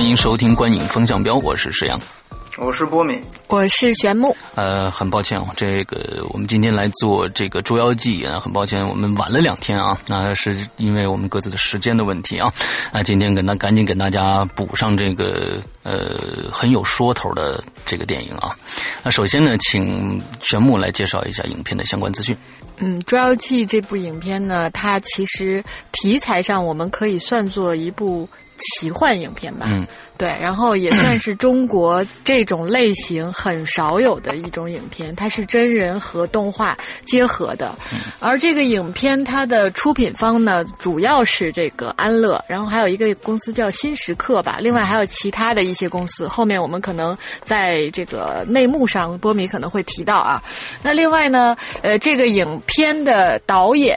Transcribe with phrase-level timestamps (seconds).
[0.00, 2.00] 欢迎收听《观影风向标》，我是石阳。
[2.56, 4.34] 我是波米，我是玄木。
[4.54, 12.50] 呃，很抱歉啊，这个我们今天来做这个《捉妖记》啊，很抱歉我们晚了两天啊，那是因为我们各自的时间的问题啊。
[12.90, 16.16] 那今天跟大赶紧给大家补上这个呃
[16.50, 18.56] 很有说头的这个电影啊。
[19.02, 22.34] 那首先呢，请玄木来介绍一下影片的相关资讯。
[22.78, 28.26] 嗯，《捉妖记》这部影片呢，它其实题材上我们可以算作一部
[28.60, 29.66] 奇幻影片吧。
[29.70, 37.74] 嗯，对，然后也算是中国这种类型很少有的一种影片，它是真人和动画结合的。
[38.18, 46.28] 而这个影片它的出品方呢，主要是这个安乐，然后还有一个公司叫新时刻吧，另外还有其他的一些公司。
[46.28, 50.42] 后面我们可能在这个内幕上，波米可能会提到啊。
[50.82, 53.96] 那另外呢，呃，这个影片的导演，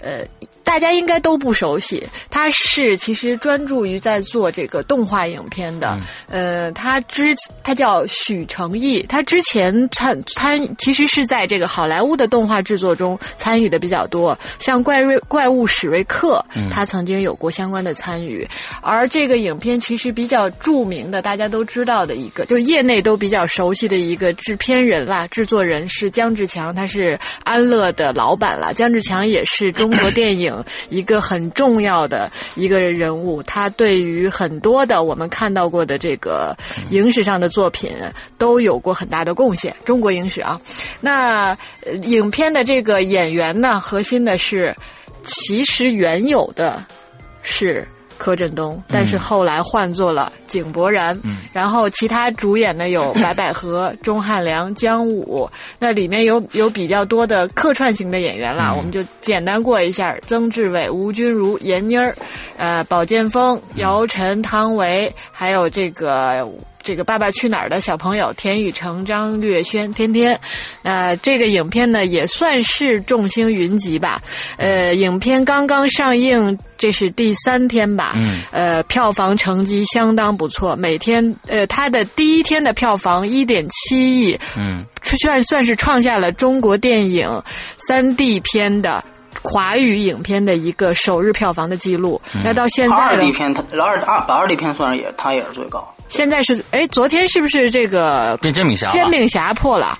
[0.00, 0.26] 呃。
[0.68, 5.98] 大家应该都不熟悉，他是其实专注于在做这个动画影片的。
[6.28, 18.46] 呃，他之他叫许成义，他之前参参其实是在这个好莱坞的动画制作中参与的比较多，像怪瑞怪物史瑞克，他曾经有过相关的参与。
[18.82, 28.74] 而这个影片其实比较著名的，大家都知道的一个，就业内都比较熟悉的一个制片人啦，制作人是姜志强，他是安乐的老板啦。
[28.74, 30.57] 姜志强也是中国电影。
[30.88, 36.56] 一个很重要的一个人物，他对于很多的我们看到过的这个
[36.90, 37.90] 影史上的作品
[38.36, 39.74] 都有过很大的贡献。
[39.84, 40.60] 中国影史啊，
[41.00, 41.56] 那
[42.04, 44.74] 影片的这个演员呢，核心的是，
[45.22, 46.84] 其实原有的
[47.42, 47.86] 是。
[48.18, 51.18] 柯震东，但是后来换做了井柏然，
[51.52, 55.48] 然后其他主演呢有白百合、钟汉良、姜武，
[55.78, 62.14] 那里面有有比较多的客串型的演员啦，我们就简单过一下：曾志伟、吴君如、闫妮儿，
[62.56, 66.46] 呃，宝剑锋、姚晨、汤唯，还有这个。
[66.88, 70.40] 这个《爸爸去哪儿》的小朋友田雨成、张略轩、天天，
[70.84, 74.22] 呃，这个影片呢也算是众星云集吧。
[74.56, 78.14] 呃，影片刚刚上映，这是第三天吧。
[78.16, 78.40] 嗯。
[78.52, 84.38] 呃，票房成绩相当不错，每天呃，它的第一天的票房一点七亿。
[84.56, 84.86] 嗯。
[85.02, 87.42] 算算是创下了中国电影
[87.86, 89.04] 三 D 片的
[89.42, 92.18] 华语影片的一个首日票房的记录。
[92.42, 95.94] 那到现在二 D 片，它二二把二 D 片算上也，它也是最高。
[96.08, 98.88] 现在是哎，昨天是不是这个变煎饼侠？
[98.88, 99.98] 煎饼侠破了？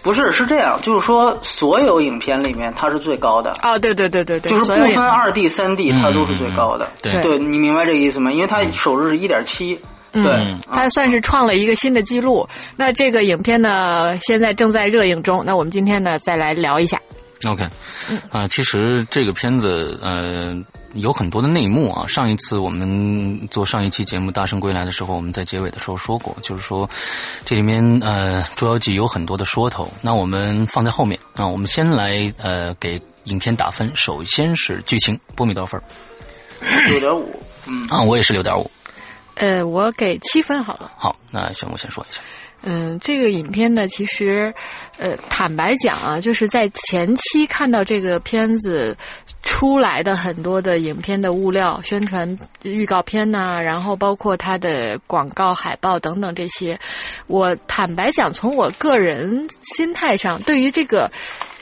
[0.00, 3.52] 不是，是这样，就是说所有影片里面它是最高的。
[3.62, 6.88] 哦，对对对对对，就是不分二 D、三 D，它都是最高的。
[7.02, 8.32] 对，对你明白这个意思吗？
[8.32, 9.78] 因为它首日是一点七，
[10.12, 12.48] 对，它算是创了一个新的记录。
[12.76, 15.42] 那这个影片呢，现在正在热映中。
[15.44, 16.98] 那我们今天呢，再来聊一下。
[17.46, 17.68] OK，
[18.30, 20.56] 啊，其实这个片子，呃。
[20.94, 22.06] 有很多的内幕啊！
[22.06, 26.88] 上一次我们做上一期节目《大圣归来》的时候，我们在结尾的时候说过，就是说
[27.44, 29.92] 这里面呃《捉妖记》有很多的说头。
[30.00, 33.92] 那我们放在后面那，我们先来呃给影片打分。
[33.94, 35.82] 首先是剧情，波米多少分？
[36.88, 37.30] 六点五。
[37.66, 38.70] 嗯啊，我也是六点五。
[39.34, 40.90] 呃，我给七分好了。
[40.96, 42.20] 好，那玄木先说一下。
[42.62, 44.52] 嗯，这个影片呢，其实，
[44.98, 48.96] 呃，坦白讲啊，就是在前期看到这个片子
[49.42, 56.78] 出来的很多的影片的物料、宣传预告片呐，然后包括它的广告海报等等这些，
[57.28, 61.10] 我坦白讲，从我个人心态上，对于这个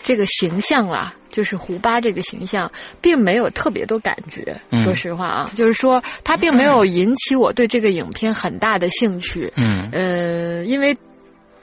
[0.02, 1.14] 这个形象啊。
[1.36, 4.58] 就是胡巴这个形象，并没有特别多感觉。
[4.82, 9.52] 说实话啊，就是说他并没有引起我对这个影片很大的兴趣。
[9.56, 10.96] 嗯，呃，因为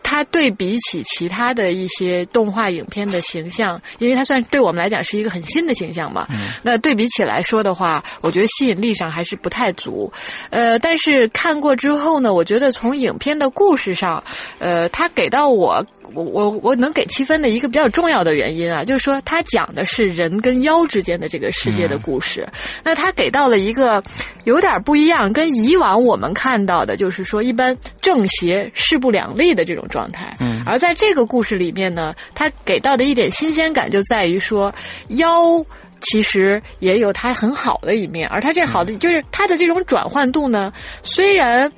[0.04, 6.28] 他对比起其他的一些动画影片的形象，因为他算对我们来讲是一个很新的形象嘛。
[6.30, 10.14] 嗯，那对比起来说的话，我觉得吸引力上还是不太足。
[10.52, 14.24] 呃，但是看过之后呢，我觉得从影片的故事上，
[14.60, 15.84] 呃，他给到我。
[16.14, 22.48] 我我我能给七分的一个比较重要的原因啊，就是说他讲的是人跟妖之间的这个世界的故事。
[22.84, 24.04] 那他给到了一个
[24.44, 30.36] 有点不一样，跟以往我们看到的，就是说一般正邪势不两立的这种状态。
[30.40, 30.64] 嗯。
[30.66, 34.74] 而在这个故事里面呢，他给到的一点新鲜感就在于说
[35.10, 35.66] 妖
[36.02, 40.72] 其实也有它很好的一面，而它这好的就是它的这种转换度呢，
[41.02, 41.72] 虽然。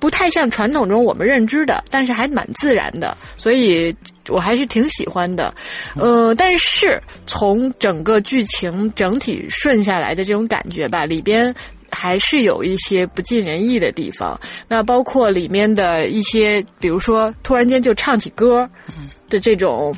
[0.00, 3.94] 不太像传统中我们认知的，但是还蛮自然的，所以
[4.28, 5.52] 我还是挺喜欢的。
[5.96, 11.54] 呃，但是从整个剧情整体顺下来的这种感觉吧，里边
[11.90, 14.38] 还是有一些不尽人意的地方。
[14.68, 18.68] 那包括里面的一些，比如说突然间就唱起歌
[19.28, 19.94] 的这种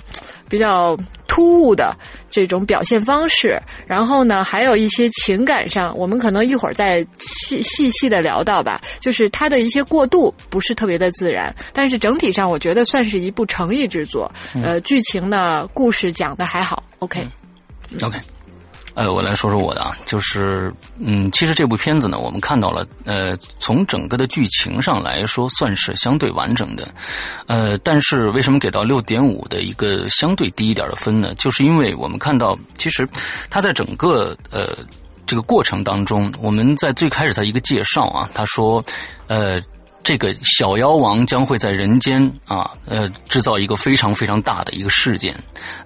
[0.49, 0.97] 比较。
[1.31, 1.97] 突兀的
[2.29, 3.57] 这种表现方式，
[3.87, 8.81] 然后呢，还有一些情感上，我们可能一会儿再细细细的聊到吧。
[8.99, 14.31] 就是它的一些过渡不是特别的自然，但是整体上我觉得算是一部诚意之作。
[14.55, 16.83] 呃，剧情呢，故事讲的还好。
[16.99, 18.19] OK，OK。
[19.01, 26.87] 呃，我来说说我的啊，就是，嗯，其实这部片子呢，我们看到了，呃，从整个的剧情上来说，算是相对完整的，
[27.47, 31.35] 呃，但是为什么给到六点五的一个相对低一点的分呢？
[31.37, 33.09] 就是因为我们看到，其实
[33.49, 34.77] 它在整个呃
[35.27, 38.85] 这个过程当中，我们在最开始的一个介绍啊，他说，
[39.29, 39.59] 呃。
[40.03, 45.37] 这个小妖王将会在人间啊，呃，制造一个非常非常大的一个事件。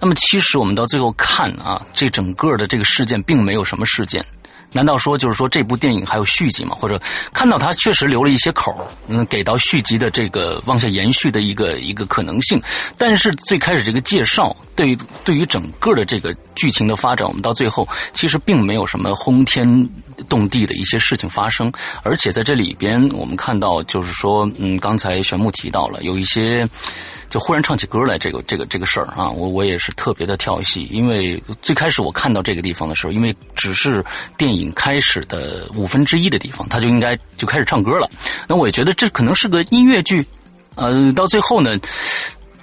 [0.01, 4.25] 那么，其实我们到最后看啊，这整个的这个事件并没有什么事件。
[4.71, 6.75] 难道说就是说这部电影还有续集吗？
[6.77, 6.99] 或者
[7.31, 8.75] 看到它确实留了一些口
[9.07, 12.61] 嗯，给到续集的这个往下延续的一个一个可能性。
[12.97, 19.89] 但是最开始这个介绍，对于对于整个的这个剧情的发展，我们到最后其实并没有什么轰天
[20.29, 21.71] 动地的一些事情发生。
[22.03, 26.67] 而且在这里边，我们看到就是说，嗯，刚才玄木提到了有一些。
[27.27, 34.05] 就忽然唱起歌来，这个这个这个事儿啊，我我也是特别的跳戏，因为最开始我看到这个地方的时候，因为只是
[34.37, 38.07] 电影开始的五分之一的地方，他就应该就开始唱歌了。
[38.47, 40.23] 那我也觉得这可能是个音乐剧，
[40.75, 41.77] 呃，到最后呢，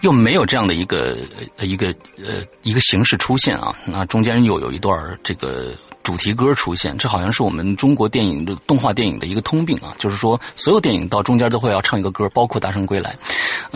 [0.00, 1.18] 又没有这样的一个
[1.58, 1.88] 一个
[2.24, 3.74] 呃一个形式出现啊。
[3.84, 13.16] 那中间又有一段这个主题歌出现，这好像是我们中国电影的动画电影的一个通病啊，就是说所有电影到中间都会要唱一个歌，包括《大圣归来》，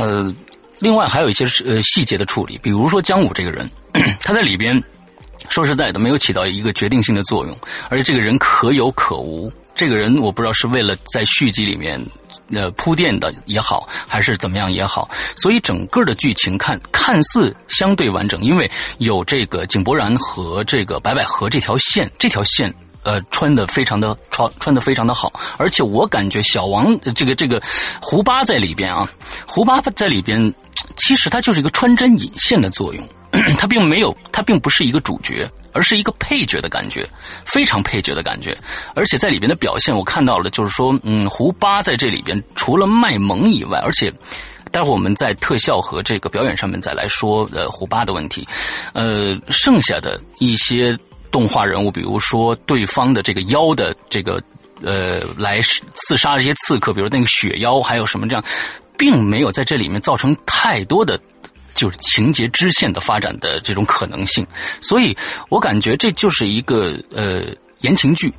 [0.03, 0.35] 呃。
[0.79, 3.67] 另外还有一些呃细节的处理，比如说姜武这个人，
[4.21, 4.79] 他在里边
[5.49, 7.57] 说实在的没有起到一个决定性的作用，
[7.89, 9.51] 而且这个人可有可无。
[9.75, 11.99] 这个人我不知道是为了在续集里面
[12.53, 22.73] 呃铺垫的也好，还是怎么样也好，所以整个的剧情看看似相对完整，因为有这个井柏然和这个白百合这条线，这条线
[23.03, 27.63] 呃穿的非常的穿穿的非常的好，而且我感觉小王这个这个
[28.01, 29.11] 胡巴在里边啊，
[29.47, 30.53] 胡巴在里边。
[30.95, 33.09] 其实它就是一个穿针引线的作用，
[33.59, 37.07] 它并没有，它并不是一个主角，而是一个配角的感觉，
[37.45, 38.57] 非常配角的感觉。
[38.95, 44.13] 而且在里边的表现，我看到了，就是说，嗯，胡巴在这里边除了卖萌以外，而且
[44.71, 48.47] 待会儿我们在特效和这个表演上面再来说，呃，胡巴的问题，
[48.95, 50.97] 呃，剩下的一些
[51.31, 54.43] 动画人物，比如说对方的这个妖的这个，
[54.83, 58.45] 呃，来刺杀这些刺客，比如那个雪妖，还有什么这样。
[58.99, 61.21] 并没有在这里面造成太多的，
[61.77, 64.45] 就是情节支线的发展的这种可能性，
[64.81, 65.17] 所以
[65.49, 67.45] 我感觉这就是一个呃
[67.83, 68.33] 言情剧，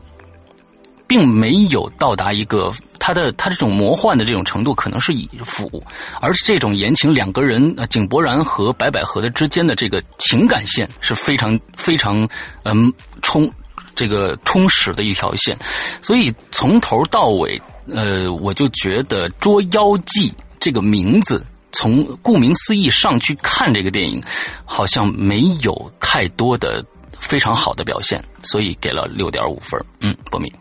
[1.08, 5.82] 并没有到达一个它的它这种魔幻的这种程度，可能是以辅，
[6.20, 12.28] 而是这种言情两个人呃井柏然和白百合的之间的这个情感线是非常非常
[12.64, 12.92] 嗯
[13.22, 13.50] 充
[13.96, 15.58] 这个充实的一条线，
[16.02, 20.34] 所以从头到尾呃我就觉得捉妖记。
[20.60, 21.46] 这个名字
[21.78, 24.22] 从顾名思义上去看这个电影，
[24.66, 26.84] 好像没有太多的
[27.20, 29.80] 非常好的表现，所以给了六点五分。
[30.02, 30.52] 嗯，波米。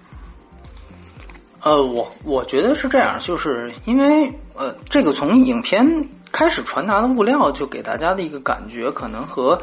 [1.62, 5.86] 呃，我我觉得是这样，就是因为呃，这个从影片
[6.30, 9.60] 开始传达的物料，就给大家的一个感觉，可能和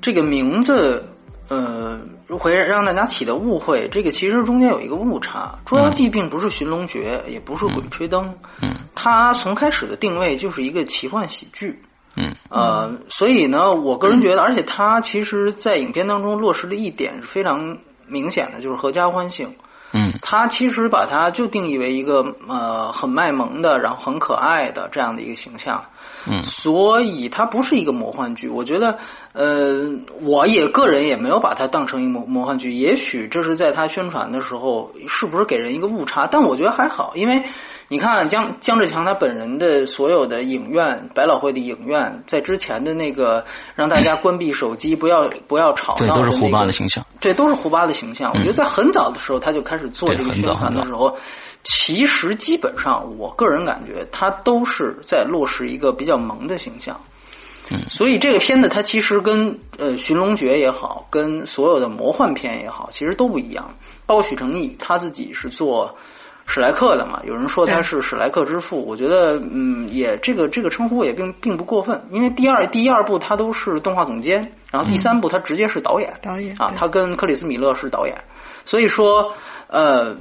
[0.00, 1.02] 这个名字。
[1.48, 2.00] 呃，
[2.38, 11.82] 会让大家起的误会，这个其实中间有一个误差，《捉妖记》并不是寻龙诀，也不是鬼吹灯，嗯，它从开始的定位就是一个奇幻喜剧，
[12.16, 19.54] 嗯，呃，所以呢，我个人觉得，而且它其实，在影片当中落实的一点是非常明显的，就是合家欢性，
[19.92, 25.84] 嗯，它其实把它就定义为一个呃很卖萌的，然后很可爱的这样的一个形象。
[26.26, 28.48] 嗯，所以它不是一个魔幻剧。
[28.48, 28.96] 我觉得，
[29.34, 29.82] 呃，
[30.22, 32.72] 我也个人也没有把它当成一魔魔幻剧。
[32.72, 36.28] 也许这是在他宣传的时候，是不是给人一个误差？
[36.28, 37.42] 但我觉得还好，因为
[37.88, 48.32] 你看江江志强他本人的所有的影院，百老汇的影院，在之前的那个让大家关闭手机、不要不要吵闹，对，都是胡巴的形象，对，都是胡巴的形象。
[48.32, 51.18] 我觉得在很早的时候他就开始做这个宣传的时候。
[51.66, 57.00] 其实基本上，我个人感觉，他都是在落实一个比较萌的形象。
[57.70, 63.74] 嗯，所以这个片子它其实跟呃《寻龙诀》也好，跟所有的魔幻片也好，其实都不一样。
[64.04, 65.96] 包括许成义他自己是做
[66.44, 78.14] 史莱克的嘛，有人说他是史莱克之父，我觉得嗯也这个这个称呼也并并不过分，因为第二第一二部他都是动画总监，然后第三部他直接是导演，导演啊，他跟克里斯米勒是导演，
[78.64, 79.32] 所以说
[79.68, 80.16] 呃。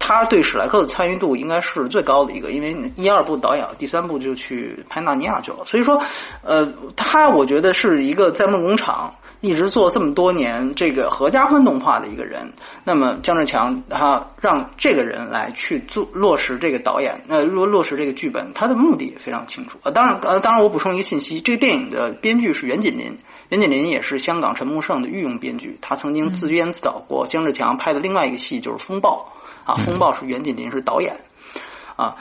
[0.00, 5.58] 他对史莱克的参与度应该是最高的一个，因为一二部导演，第三部就去拍纳尼亚去了。
[5.66, 6.02] 所以说，
[6.42, 6.66] 呃，
[6.96, 12.54] 他我觉得是一个在梦工厂一直做这么多年这个合家欢动画的一个人。
[12.82, 19.78] 那么姜志强他让这个人来去做落实这个导演，呃，落落实这个剧本，他的目的也非常清楚。
[19.84, 23.18] 呃，当然，呃，当然我补充一个信息，这个电影的编剧是袁锦麟，
[23.50, 29.28] 袁锦麟也是香港陈木胜的御用编剧，他曾经自编自导过姜志强拍的另外一个戏就是《风暴》。
[29.70, 31.14] 啊，风暴是袁锦麟是导演，
[31.94, 32.16] 啊，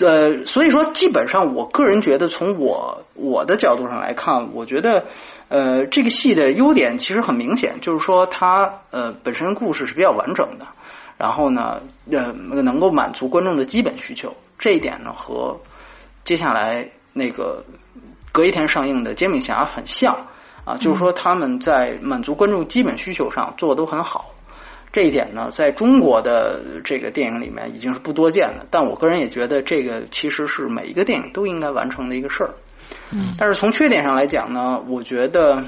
[0.00, 5.04] 呃，所以说基本上，我个人觉得，从我我的角度上来看，我觉得，
[5.48, 10.66] 呃，这个戏的优点其实很明显，就是说它呃本身故事是比较完整的，
[11.18, 12.32] 然后呢，呃，
[12.62, 15.60] 能够满足观众的基本需求，这一点呢和
[16.24, 17.62] 接下来那个
[18.32, 20.16] 隔一天上映的《煎饼侠》很像
[20.64, 24.30] 啊，就是说他们在满足观众基本需求上做的都很好。
[24.94, 32.54] 这一点呢，在中国的这个电影里面已经是不多见的，但我个人也觉得这个其实是每一个电影都应该完成的一个事儿。
[33.10, 35.64] 嗯，但是从缺点上来讲呢，我觉得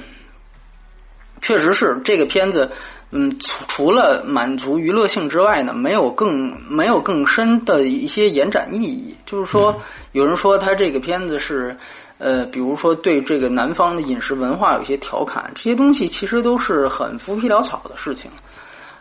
[1.42, 2.70] 确实是这个片子，
[3.10, 9.16] 嗯，除除了满足娱乐性之外呢，没有更没有更深的一些延展意义。
[9.26, 11.76] 就是说，有人说他这个片子是，
[12.18, 18.30] 呃，比如说对这个南方的饮食文化有一些调侃，这些东西其实都是很浮皮潦草的事情。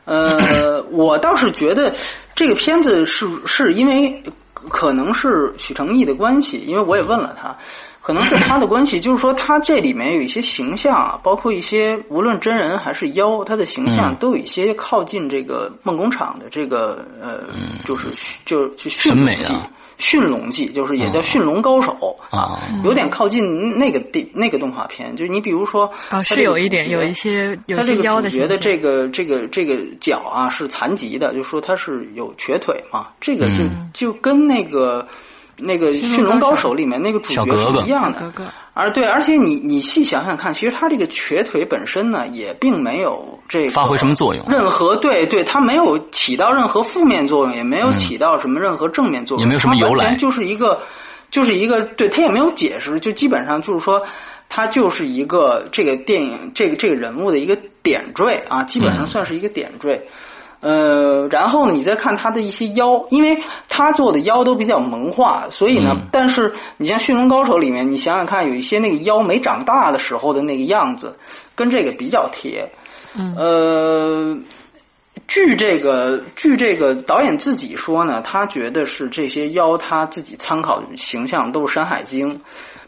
[0.05, 1.93] 呃，我倒是觉得
[2.33, 7.57] 这个片子是是因为可能是许成义的关系，因为我也问了他，
[8.01, 17.43] 可能是他的关系，就是说他这里面有一些形象啊，包括一些无论真人还是妖，他的形象都有一些靠近这个梦工厂的这个呃，
[17.83, 18.13] 就是
[18.45, 19.69] 就就审美啊。
[19.97, 35.07] 驯龙记就是也叫驯龙高手啊，有点靠近那个地那个动画片，就是你比如说啊，是有一点有一些有些妖的觉得这个这个这个脚啊是残疾的，就说他是有瘸腿嘛，这个就就跟那个
[35.57, 36.75] 那个驯龙高手。
[36.75, 38.33] 里面那个主角是一样的。
[38.73, 44.45] 而对，而且你你细想想看，其实他这个瘸腿本身呢，也并没有这发挥什么作用。
[44.49, 50.81] 任何对对，它没有起到任何负面作用，也没有起到什么任何正面作用，也没有什么由来，就是一个
[51.31, 54.03] 就是一个，对他也没有解释，就基本上就是说，
[54.49, 60.07] 他就是一个这个电影这个这个人物的一个点缀啊，基本上算是一个点缀。
[60.61, 63.37] 呃，然后呢，你再看他的一些妖，因为
[63.69, 71.19] 他做的妖都比较萌化，所以呢，但是你像《驯龙高手》里面，你想想看，有一些那个妖没长大的时候的那个样子，
[71.53, 72.71] 跟这个比较贴。
[73.17, 74.37] 嗯，呃，
[75.27, 82.35] 据这个据这个导演自己说呢，他觉得是这些妖他自己参考的形象都是《山海经》，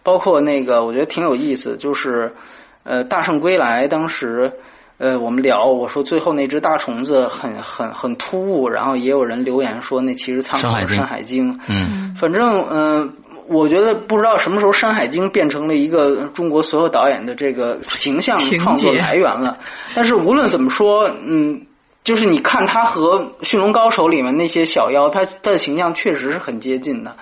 [0.04, 2.36] 包括那个我觉得挺有意思，就是
[2.84, 4.54] 呃《大圣归来》当时。
[5.00, 11.54] 呃，我们聊，我说最后那只大虫子很很很突兀，然后也有人留言说那其实参考《山海经》。
[11.70, 13.14] 嗯，反正嗯，
[13.50, 19.58] 我觉得不知道什么时候《山海经》变成了一个中国所有导演的这个形象创作来源了。
[19.96, 21.66] 但是无论怎么说，嗯，
[22.04, 27.16] 就是你看他和《驯龙高手》里面那些小妖，他他的形象确实是很接近的。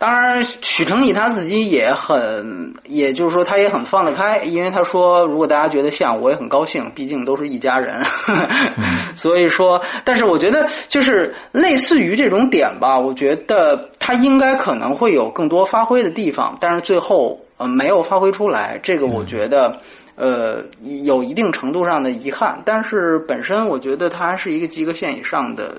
[0.00, 8.02] 当然，许成义他自己也很，也就是说，他也很放得开，因为他说，如果大家觉得像，我也很高兴，毕竟都是一家人。
[9.14, 19.80] 所以说，但是我觉得，就是类似于这种点吧，我觉得他应该可能会有更多发挥的地方，但是最后呃没有发挥出来，这个我觉得
[20.16, 20.64] 呃
[21.04, 22.62] 有一定程度上的遗憾。
[22.64, 25.74] 但是本身我觉得它是一个及格线以上的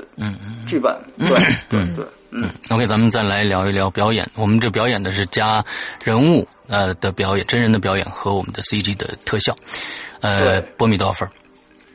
[0.68, 1.28] 剧本，对
[1.68, 2.06] 对对。
[2.32, 4.26] 嗯，OK，咱们再来聊一聊表演。
[4.36, 5.64] 我们这表演的是加
[6.04, 9.56] 人物呃的表演，真人的表演和我们的 CG 的特效。
[10.22, 11.30] 呃，波米多少分？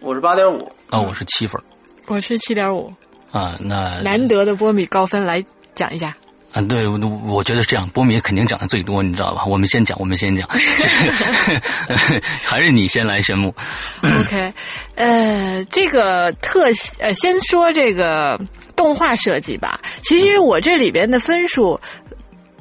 [0.01, 0.71] 我是八点五。
[0.91, 1.61] 啊，我是七分。
[2.07, 2.93] 我是七点五。
[3.33, 6.15] 啊，那难得的波米高分来讲一下。
[6.57, 9.45] 啊，对，我我觉得这样，波米肯定讲的最多，你知道吧？
[9.45, 10.49] 我们先讲，我们先讲，
[12.43, 13.55] 还是你先来宣布。
[14.03, 14.55] OK，
[14.95, 16.65] 呃，这个特
[16.99, 18.41] 呃，先说这个
[18.75, 19.79] 动画设计吧。
[20.01, 21.79] 其实我这里边的分数，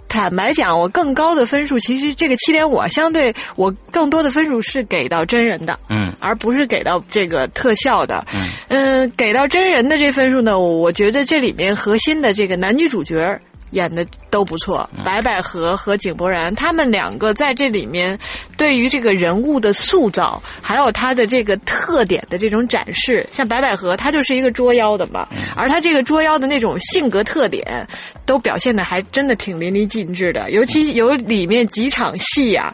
[0.10, 13.40] 坦白讲，我更高的分数，其实这个七点五，相对我更多的分数是给到真人的，嗯，而不是给到这个特效的，嗯，嗯，给到真人的这分数呢，我觉得这里面核心的这个男女主角。
[13.76, 18.18] 演的都不错，白百合和井柏然他们两个在这里面
[18.58, 27.86] 对于这个人物的塑造，还有他的这个特点的这种展示，像白百合，她就是一个捉妖的嘛，而她这个捉妖的那种性格特点，
[28.26, 32.74] 都表现的还真的挺淋漓尽致的，尤其有里面几场戏呀、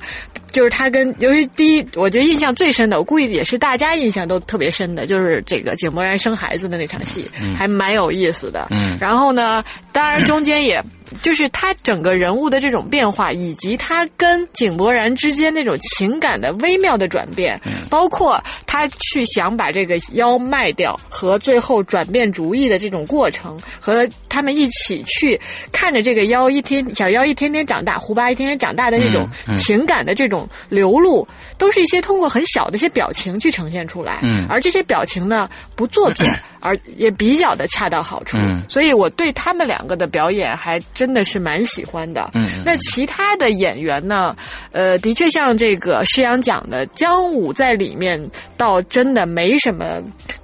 [0.51, 8.67] 就是他跟，由于第一，我觉得印象最深的，我估计也是大家印象都特别深的，就是这个井柏然生孩子的那场戏，还蛮有意思的。
[8.69, 10.83] 嗯然后呢，当然中间也。
[11.21, 25.39] 就是他整个人物的这种变化，以及他跟井柏然之间那种情感的微妙的转变，包括他去想把这个妖卖掉，和最后转变主意的这种过程，和他们一起去
[25.71, 31.27] 看着这个妖一天小妖一天天长大，胡巴一天天长大的那种情感的这种流露，
[31.57, 34.19] 都是一些通过很小的一些表情去呈现出来。
[34.23, 36.25] 嗯而这些表情呢不做作，
[36.59, 38.37] 而也比较的恰到好处。
[38.37, 42.29] 嗯所以我对他们两个的表演还真的是蛮喜欢的。
[42.35, 44.35] 嗯嗯那其他的演员呢？
[44.71, 48.23] 呃，的确像这个施洋讲的，姜武在里面
[48.55, 49.99] 倒真的没什么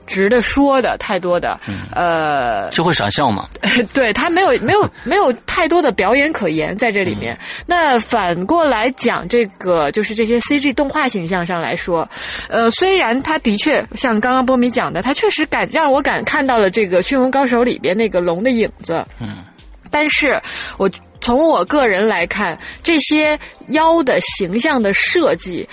[0.08, 1.60] 值得说的太多的。
[1.68, 3.48] 嗯呃，就会傻笑嘛。
[3.94, 7.36] 对他没有没有没有太多的表演可言在这里面。
[7.36, 7.38] 嗯
[7.68, 12.10] 那反过来讲，这个就是这些 CG 动画形象上来说，
[12.50, 19.06] 呃，虽然他的确像刚刚波米讲的，他确实感让我感看到了这个《驯龙高手》里边那个龙的影子。
[19.20, 19.44] 嗯，
[19.90, 20.42] 但是
[20.78, 20.90] 我
[21.20, 23.38] 从我个人来看，这些
[23.70, 25.68] 妖的形象的设计。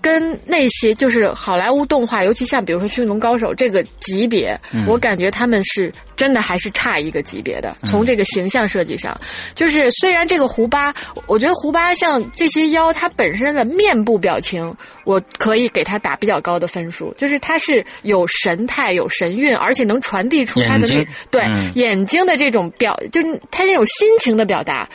[0.00, 7.76] 跟那些就是好莱坞动画，尤其像比如说《驯龙高手》这个级别，我感觉他们是真的还是差一个级别的。
[7.84, 9.18] 从这个形象设计上，
[9.54, 10.94] 就是虽然这个胡巴，
[11.26, 20.86] 我觉得胡巴像这些妖，它本身的面部表情，我可以给他打比较高的分数，就是它是有神态、有神韵，而且能传递出他的
[21.30, 24.88] 对、嗯眼睛的这种表，就是他这种心情的表达。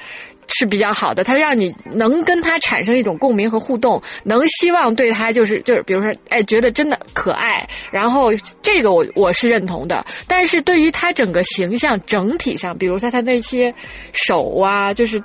[0.47, 10.05] 是比较好的，它让你能跟他产生一种共鸣和互动，能希望对他就是就是，比如说，哎，觉得真的可爱，然后这个我我是认同的。
[10.27, 13.73] 但是对于他整个形象整体上，比如说他那些
[14.13, 15.21] 手啊，就是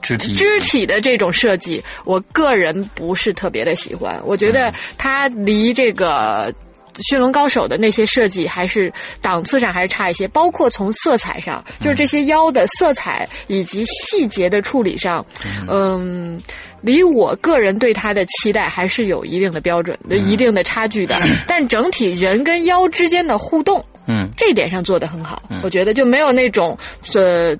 [0.00, 4.20] 肢体肢体的这种设计，我个人不是特别的喜欢。
[4.24, 6.52] 我觉得它离这个。
[7.00, 15.24] 驯龙高手的那些设计还是档次上还是差一些，包括从色彩上，就是这些妖的色彩以及细节的处理上，
[15.68, 16.40] 嗯，
[16.80, 21.20] 离我个人对它的期待还是有一定的标准的、一定的差距的。
[21.46, 24.28] 但整体人跟妖之间的互动，嗯。
[24.36, 26.76] 这一点上做得很好，我觉得就没有那种
[27.14, 27.56] 呃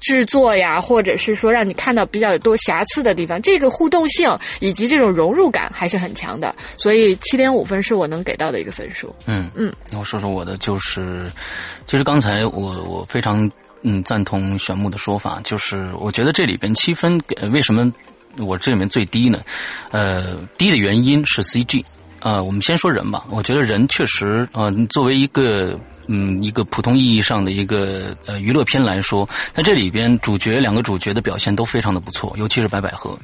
[0.00, 9.14] 制作呀，或者是说让你看到比较多瑕疵的地方，这个互动性以及这种融入感还是很强的，所以七点五分是我能给到的一个分数。
[9.26, 11.30] 嗯嗯，那我说说我的，就是
[11.86, 13.50] 其实刚才我我非常
[13.82, 17.92] 嗯赞同玄木的说法，就是我觉得这里边七分给为什么
[18.38, 19.40] 我这里面最低呢？
[19.90, 21.84] 呃，低的原因是 CG。
[22.20, 23.24] 呃，我们先说人吧。
[23.30, 33.18] 我觉得人确实，呃，作为一个嗯一个普通意义上的一个呃娱乐片来说，在这里边主角两个主角的表现都非常的不错，尤其是白百合。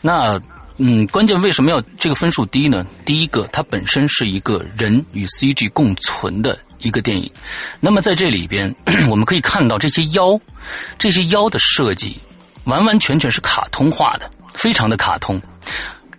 [0.00, 0.40] 那
[0.80, 2.86] 嗯，关键为什么要这个分数低呢？
[3.04, 7.28] 第一个，它本身是一个人与 CG 共存的一个电影。
[7.80, 8.72] 那么在这里边，
[9.10, 10.38] 我们可以看到这些妖，
[10.96, 12.16] 这些妖的设计
[12.62, 15.42] 完完全全是卡通化的，非常的卡通。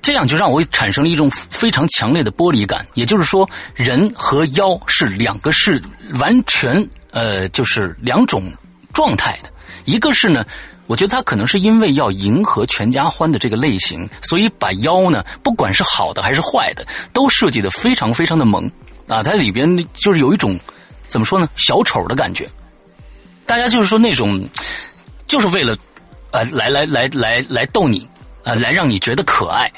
[0.02, 5.82] 这样就让我产生了一种非常强烈的剥离感，也就是说，人和妖是两个是
[6.20, 8.52] 完全呃，就是两种
[8.94, 9.50] 状态的。
[9.86, 10.46] 一个是呢，
[10.88, 18.72] 我觉得他可能是因为要迎合全家欢的这个类型，所以把妖呢，不管是好的还是坏的，都设计的非常非常的萌
[19.08, 19.22] 啊。
[19.22, 20.58] 它里边就是有一种
[21.08, 22.50] 怎么说呢，小丑的感觉。
[23.46, 24.48] 大家就是说那种，
[25.28, 25.76] 就是为了
[26.32, 28.08] 呃来来来来来逗你，
[28.44, 29.70] 呃来让你觉得可爱。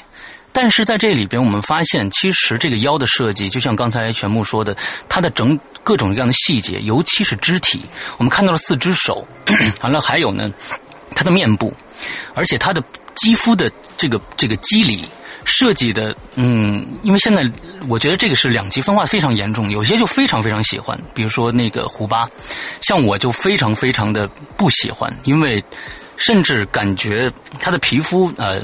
[0.52, 4.76] 但是在这里边，我们发现，其实这个腰的设计，就像刚才全木说的，
[5.08, 7.82] 它的整各种各样的细节，尤其是肢体，
[8.18, 9.26] 我们看到了四只手，
[9.80, 10.52] 完了还有呢，
[11.14, 11.72] 它的面部，
[12.34, 12.82] 而且它的
[13.14, 15.08] 肌肤的这个这个肌理
[15.46, 17.50] 设计的，嗯，因为现在
[17.88, 22.26] 我觉得这个是两极分化非常严重，有些就非常非常喜欢，比如说那个胡巴，
[22.82, 25.64] 像我就非常非常的不喜欢，因为
[26.18, 28.62] 甚至感觉他的皮肤呃。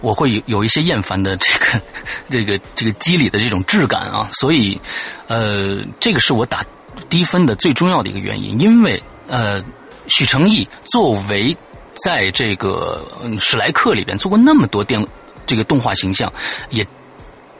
[0.00, 1.82] 我会有有一些厌烦的这个
[2.30, 4.80] 这个这个肌理的这种质感啊，所以
[5.26, 6.64] 呃，这个是我打
[7.08, 9.62] 低分的最重要的一个原因，因为呃，
[10.06, 11.56] 许成义作为
[11.94, 13.06] 在这个
[13.38, 15.04] 史莱克里边做过那么多电
[15.46, 16.32] 这个动画形象，
[16.70, 16.86] 也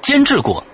[0.01, 0.65] 监制过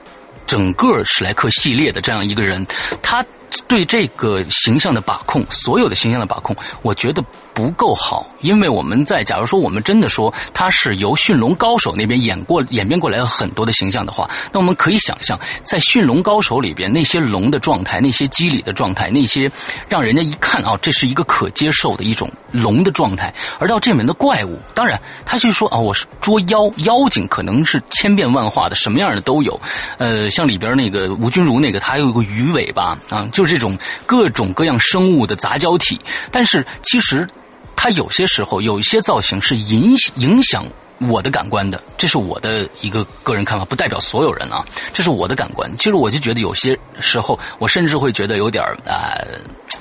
[0.47, 2.67] 整个史莱克系列的这样一个人，
[3.03, 3.25] 他
[3.67, 7.25] 对这个形象的把控，所有的形象的把控，我觉得
[7.55, 19.49] 不够好，因为我们在假如说我们真的说他是由驯龙高手那边演过演变过来很多的形象的话，那我们可以想象，在驯龙高手里边那些龙的状态、那些机理的状态、那些
[19.89, 29.61] 让人家一看啊，这是一个可接受的一种龙的状态，而到这门的怪物，当然他是说啊，我是捉妖妖精，可能是千变万化的，什么样的都有。
[29.99, 36.01] 呃，像里边那个吴君如那个，他有一个鱼尾巴啊，就是这种各种各样生物的杂交体，
[36.33, 37.29] 但是其实。
[37.77, 40.65] 它有些时候有一些造型是影影响
[41.01, 44.65] 我的感官的，这是我的一个个人看法，不代表所有人啊。
[44.93, 45.71] 这是我的感官。
[45.77, 49.19] 其实我就觉得有些时候，我甚至会觉得有点啊，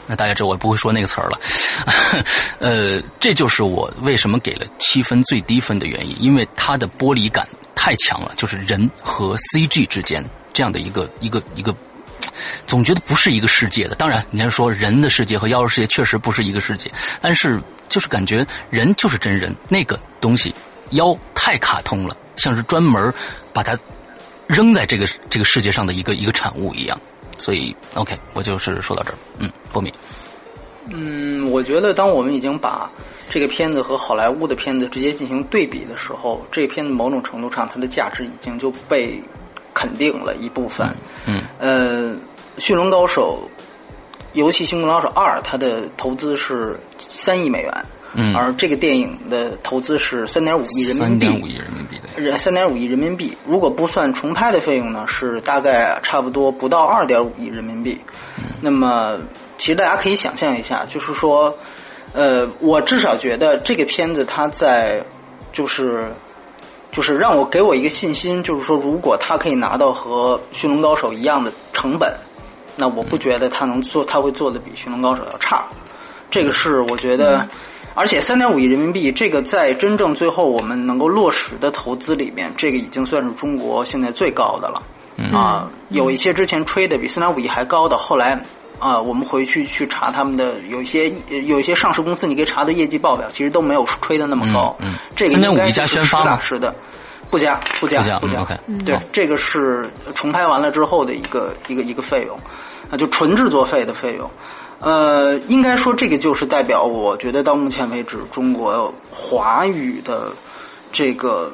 [0.08, 1.40] 那大家知道我不会说那个词儿了。
[2.60, 11.74] 呃，这就是我为什么给了七分最低分的原因，因为它的剥离感太强了，就是人和 CG 之间这样的一个一个一个。
[12.66, 13.96] 总觉得不是一个世界的。
[13.96, 16.90] 当然，你要说人的世界和妖的世界确实不是一个世界，
[17.22, 20.54] 但是就是感觉人就是真人，那个东西
[20.92, 23.14] 妖太卡通了，像是专门
[23.52, 23.78] 把它
[24.48, 27.00] 扔在这个这个世界上的一个一个产物一样。
[27.38, 29.18] 所以，OK，我就是说到这儿。
[29.40, 29.94] 嗯，波米。
[30.90, 32.90] 嗯，我觉得当我们已经把
[33.30, 39.22] 这个片子和好莱坞的片子直接进行对比的时候，这个片子某种程度上它的价值已经就被。
[39.76, 40.88] 肯定了一部分，
[41.26, 42.14] 嗯，呃，
[42.60, 43.50] 《驯龙高手》
[44.34, 53.38] 尤其《驯龙高手二》，它的投资是三亿美元，嗯，而这个电影的投资是三点五亿人民币，三点五亿人民币的，三点五亿人民币。
[53.46, 58.02] 如果不算重拍的费用呢，是大概差不多不到二点五亿人民币。
[58.62, 59.20] 那么，
[59.58, 61.58] 其实大家可以想象一下，就是说，
[62.14, 65.06] 呃，我至少觉得这个片子它在
[65.52, 66.14] 就是。
[66.92, 72.16] 就是让我给我一个信心，就是说，如果它可以拿到和《驯龙高手》一样的成本，
[72.76, 75.68] 那我不觉得他能做，他会做的比《驯龙高手》要差。
[76.30, 77.48] 这个是我觉得，
[77.96, 84.82] 而且三点五亿人民币，这个在真正最后我们能够落实的投资里面，这个已经算是中国现在最高的了。
[85.32, 88.44] 啊，有一些之前吹的比三点五亿还高的，后来。
[88.80, 94.76] 啊，我们回去去查他们的有一些有一些上市公司，你可以查的业绩报表，其实都没有吹的那么高。
[94.80, 96.76] 嗯，这个应该是实打实的，
[97.34, 98.42] 不加不加不加。
[98.42, 102.38] OK，对，这个是重拍完了之后的一个一个一个费用，
[102.92, 104.30] 啊，就纯制作费的费用。
[104.80, 110.34] 呃，应该说这个就是代表，我觉得到目前为止，中国华语的
[110.92, 111.52] 这个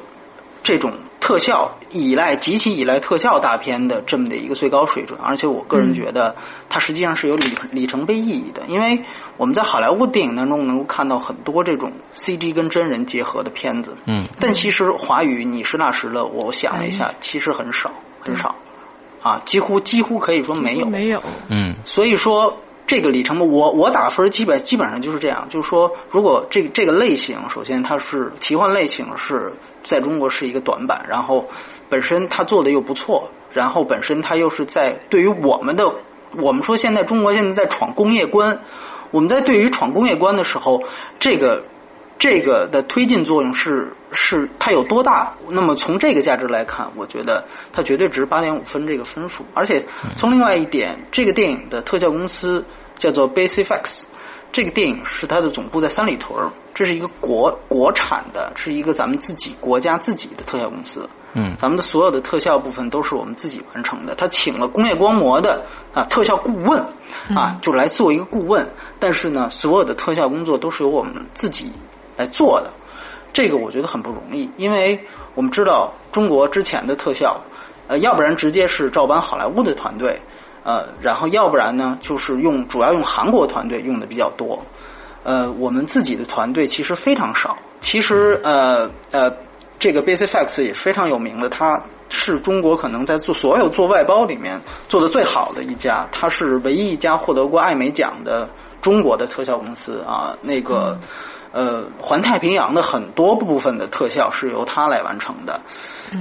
[0.62, 0.92] 这种。
[1.20, 6.34] 特效依赖极其依赖特效大片的这么的一个最高水准，而且我个人觉得
[6.68, 9.04] 它实际上是有里里程碑意义的，因为
[9.36, 17.92] 我们在好莱坞电影当中能够看到很多这种 CG 跟真人结合的片子，嗯，但其实华语你实打实的，我想了一下，其实很少
[18.24, 18.56] 很少，
[19.22, 22.56] 啊，几乎几乎可以说没有没有，嗯，所以说。
[22.90, 29.52] 这个里程碑，我我打分基本基本上就是这样，就是说，如果这个这个类型，首先它是奇幻类型，是
[29.84, 31.48] 在中国是一个短板，然后
[31.88, 35.84] 本身它做的又不错，然后本身它又是在对于我们的，
[36.36, 38.58] 我们说现在中国现在在闯工业关，
[39.12, 40.82] 我们在对于闯工业关的时候，
[41.20, 41.62] 这个。
[42.20, 45.32] 这个的推进作用是是它有多大？
[45.48, 49.42] 那么从这个价值来看，我觉得它绝对值八点五分这个分数。
[49.54, 52.62] 而且从另外一点，这个电影的特效公司
[53.00, 54.02] 叫做 Base Effects，
[54.52, 61.08] 这个电影是它的总部在三里屯这是一个国国产的，是一个咱们自己国家自己的特效公司。
[61.32, 64.14] 嗯，咱们的所有的特效部分都是我们自己完成的。
[64.14, 66.84] 他请了工业光魔的啊特效顾问
[67.34, 68.70] 啊，就来做一个顾问。
[68.98, 71.72] 但是呢，所有的特效工作都是由我们自己。
[72.16, 72.70] 来做的，
[73.32, 77.40] 这个我觉得很不容易，因为我们知道中国之前的特效，
[77.88, 80.20] 呃，要不然直接是照搬好莱坞的团队，
[80.62, 84.62] 呃，然后要不然呢，就是用主要用韩国团队用的比较多，
[85.24, 87.56] 呃，我们自己的团队其实非常少。
[87.80, 89.32] 其实，呃呃，
[89.78, 98.48] 这个 BasicFacts 也是非常有名的，它是中国可能在做所有做外包里面做的最好的一家，它是唯一一家获得过艾美奖的
[98.80, 100.98] 中国的特效公司啊，那个。
[101.52, 105.60] 呃，环太平洋的很多部分的特效是由它来完成的。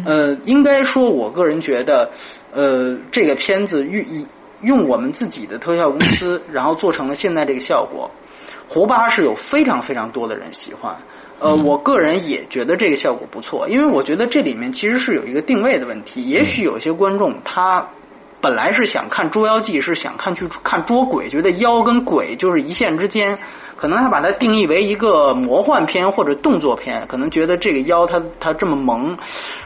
[0.04, 2.10] 呃，应该说，我个人觉得，
[2.52, 4.26] 呃，这个片子用
[4.62, 8.10] 用我们自己的特效公司， 然后做成了现在这个效果。
[8.68, 10.96] 胡巴是有非常非常多的人喜欢。
[11.40, 16.22] 呃，我个人也觉得这个效果不错，因为我觉得这里面其实是有一个定位的问题。
[16.24, 17.88] 也许有些观众他
[18.42, 23.40] 本来是想看《捉妖记》，是想看去看捉鬼，觉得妖跟鬼就是一线之间。
[23.80, 29.18] 可能他把它定义为一个魔幻片或者动作片，可能觉得这个妖它它这么萌。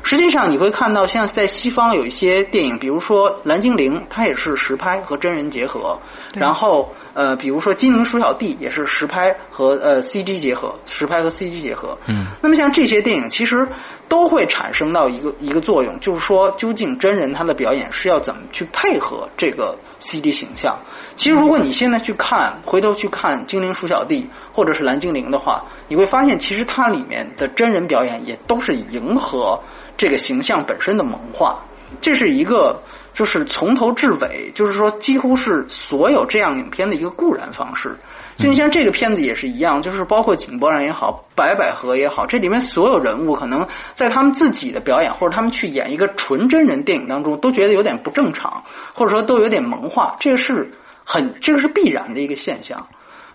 [0.04, 6.00] 实际上你会看到，像在西方有一些电影，比如说《蓝精灵》，它也是实拍和真人结合。
[6.36, 11.98] 然后呃，比如说《精灵鼠小弟》也是实拍和呃 CG 结合，实拍和 CG 结合。
[12.06, 12.28] 嗯。
[12.40, 13.68] 那么像这些电影，其实
[14.08, 20.80] 都会产生到一个一个作用，就是说，究竟真人他的表演是要怎么去配合这个 C D 形象？
[21.16, 24.24] 其实，如果你现在去看，回头去看《精灵鼠小弟》
[24.56, 29.62] 或者是《蓝精灵》的话，你会发现，其实它里面的真人表演也都是迎合
[29.98, 31.64] 这个形象本身的萌化。
[32.02, 32.82] 这是一个，
[33.14, 37.98] 就是从头至尾，就是说，几乎是所有这样影片的一个固然方式。
[38.38, 50.16] 就像这个片子也是一样，就是包括井柏然也好，白百合也好，这里面所有人物可能在他们自己的表演或者他们去演一个纯真人电影当中，都觉得有点不正常，或者说都有点萌化。
[50.20, 50.72] 这个是。
[51.06, 52.88] 很，这个是必然的一个现象，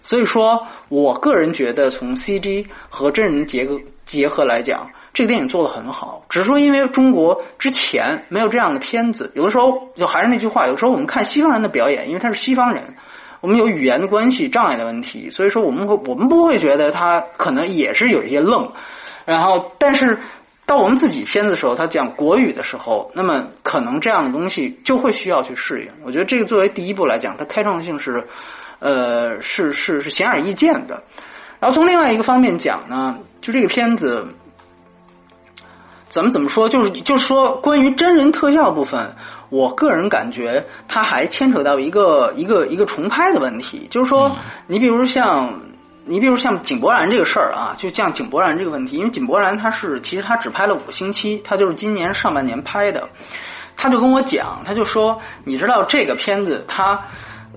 [0.03, 6.25] 所以说我个人觉得，从 CG 和真人结合结合来讲，这个电影做的很好。
[6.31, 12.97] 只是说，因为中国之前没有这样的片子，有的时候就还是那句话，有时候我们看西方人的表演，因为他是西方人，
[13.41, 18.73] 我们有语言的关系障碍的问题，所以说我们会我们不会觉得他可能也是有一些愣，
[19.25, 20.19] 然后但是。
[20.69, 25.91] 到我们自己片子的时候，他讲国语的时候，那么可能这样的东西就会需要去适应。
[26.05, 28.27] 我觉得这个作为第一步来讲，它开创性是，
[28.79, 31.05] 呃，是是是显而易见的。
[31.59, 34.29] 然后从另外一个方面讲呢，就这个片子
[36.11, 39.17] 怎么怎么说，就是就是说关于真人特效部分，
[39.51, 45.61] 我个人感觉它还牵扯到一个一个一个重拍的问题，就是说你比如像。
[46.11, 53.11] 你比如像井柏然这个事儿啊，就像井柏然这个问题，因为井柏然他是其实他只拍了五个星期，他就是今年上半年拍的，
[53.77, 57.05] 他就跟我讲，他就说，你知道这个片子他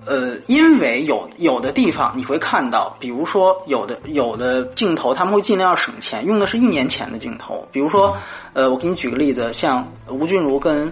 [0.05, 8.17] 呃，因为有有的地方你会看到，比如说有的有的镜头他们会尽量要省钱，用的是一年前的镜头，比如说
[8.51, 10.91] 呃，我给你举个例子，像吴君如跟。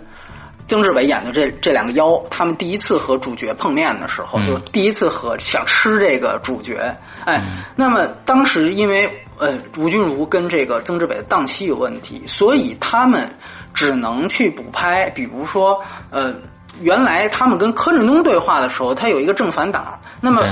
[0.69, 7.43] 曾志伟演的这这两个妖，他们第一次和主角碰面的时候，就第一次和想吃这个主角，哎，
[7.75, 13.27] 那么当时因为呃吴君如跟这个曾志伟的档期有问题，所以他们
[13.73, 16.35] 只能去补拍，比如说呃
[16.81, 20.43] 原来他们跟柯震东对话的时候，他有一个正反打，那么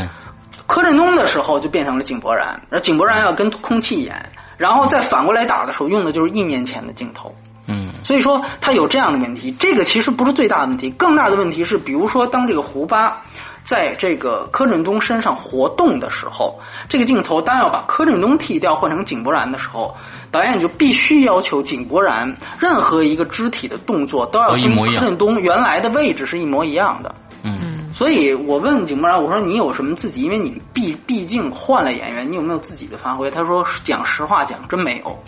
[0.66, 7.34] 柯震东的时候就变成了井柏然，而井柏然要跟空气演，然后再反过来打的时候，用的就是一年前的镜头。
[7.68, 13.22] 嗯，所以说他有这样的问题，这个其实不是最大的问题，更大的问题是，比如说当这个胡巴
[13.64, 19.94] 在这个柯震东身上活动的时候，这个镜头当要把柯震东剃掉换成井柏然的时候，
[20.32, 27.14] 导演就必须要求井柏然任何一个肢体的动作都要跟柯震东原来的位置是一模一样的。
[27.44, 30.22] 嗯，所以我问井柏然，我说你有什么自己？
[30.22, 33.30] 因为你毕毕竟换了演员，你有没有自己的发挥？
[33.30, 35.20] 他说讲实话讲，真没有。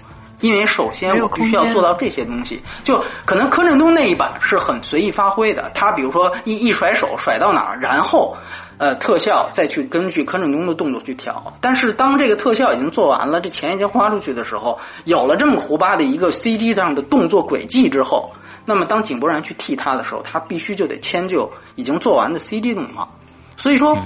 [0.41, 8.37] 因为首先我必须要做到这些东西，就可能柯震东那一版是很随意发挥的，他比如说一一甩手甩到哪儿，然后
[8.77, 11.53] 呃特效再去根据柯震东的动作去调。
[11.59, 18.31] 但是当这个特效已经做完了，这钱已经花出去的时候，有了这么胡巴的一个 CG 上的动作轨迹之后，
[18.65, 23.09] 那么当井柏然去替他的时候，他必须就得迁就已经做完的 CG 动画。
[23.57, 23.97] 所以说，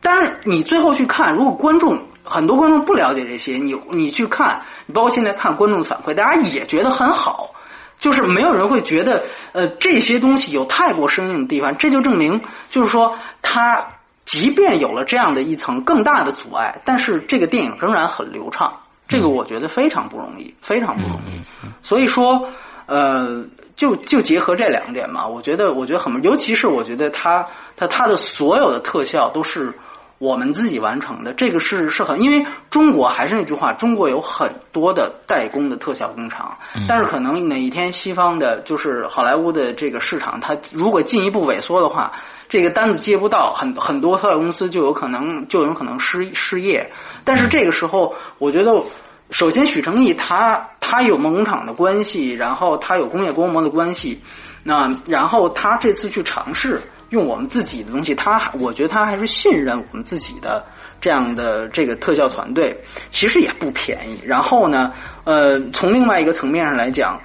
[0.00, 2.02] 当然你最后去看，如果观众。
[2.24, 7.50] 很多观众不了解这些，你你去看，你包括现在看观众的反馈，大家也觉得很好，
[8.00, 21.42] 就是没有人会觉得呃这些东西有太过生硬的地方，这就证明就是说，它即便有了这样的一层更大的阻碍，但是这个电影仍然很流畅，这个我觉得非常不容易，非常不容易。
[21.82, 22.48] 所以说，
[22.86, 23.44] 呃，
[23.76, 29.74] 就就结合这两点嘛，我觉得我觉得很，尤其是我觉得它它它的所有的特效都是。
[30.18, 36.56] 我们自己完成的这个是是很，因为中国还是那句话，中国有很多的代工的特效工厂，
[36.88, 42.12] 但是可能哪一天西方的，就是好莱坞的这个市场，它如果进一步萎缩的话，
[42.48, 46.92] 这个单子接不到，很很多特效公司就有可能就有可能失失业。
[47.24, 48.72] 但是这个时候，我觉得
[49.30, 54.22] 首先许成义他他有梦工厂的关系，然后他有工业光魔的关系，
[54.62, 56.80] 那然后他这次去尝试。
[57.14, 60.66] 用我们自己的东西，他我觉得他还是信任我们自己的
[61.00, 62.76] 这样的这个特效团队，
[63.12, 64.18] 其实也不便宜。
[64.26, 67.20] 然后呢，呃，从另外一个层面上来讲，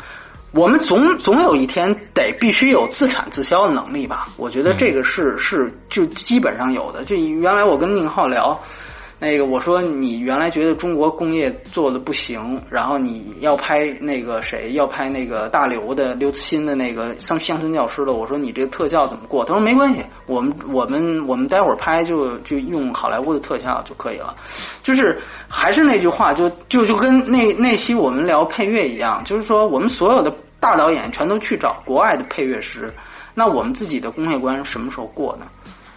[0.52, 4.28] 我们总总有一天得必须有自产自销的能力吧？
[4.38, 7.04] 我觉得这个是是就基本上有的。
[7.04, 8.60] 就原来我跟宁浩聊，
[9.22, 19.44] 那个我说你原来觉得中国工业做的不行，然后你要拍那个谁要拍那个大刘的刘慈欣的那个乡乡村教师的，我说你这个特效怎么过？
[19.44, 24.34] 他说没关系，我们 我们我们待会儿拍就就用好莱坞的特效就可以了。
[24.84, 32.90] 就是还是那句话，就就就跟那那期我们聊配乐一样，就是说我们所有的大导演全都去找国外的配乐师，
[33.36, 35.46] 那我们自己的工业观什么时候过呢？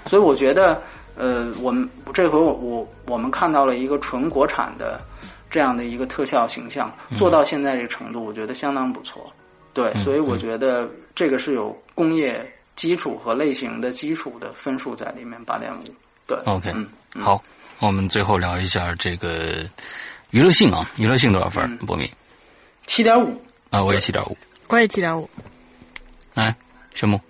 [0.06, 0.82] 所以我觉得。
[1.22, 5.00] 呃，我们这回我我我们看到了一个纯国产的
[5.48, 9.32] 这样的一个特效形象，做到现在这个程度，我觉得相当不错。
[9.72, 15.85] 对，所以我觉得这个是有工业基础和类型的基础的分数在里面，八点五。
[16.26, 16.72] 对，OK，
[17.14, 17.40] 嗯，好，
[17.78, 19.64] 我们最后聊一下这个
[20.32, 21.76] 娱乐性啊，娱乐性多少分？
[21.87, 22.12] 波米，
[22.88, 24.37] 七点五啊，我也七点五，
[24.70, 25.30] 我也七点五。
[26.35, 26.52] 来，
[26.94, 27.20] 宣木。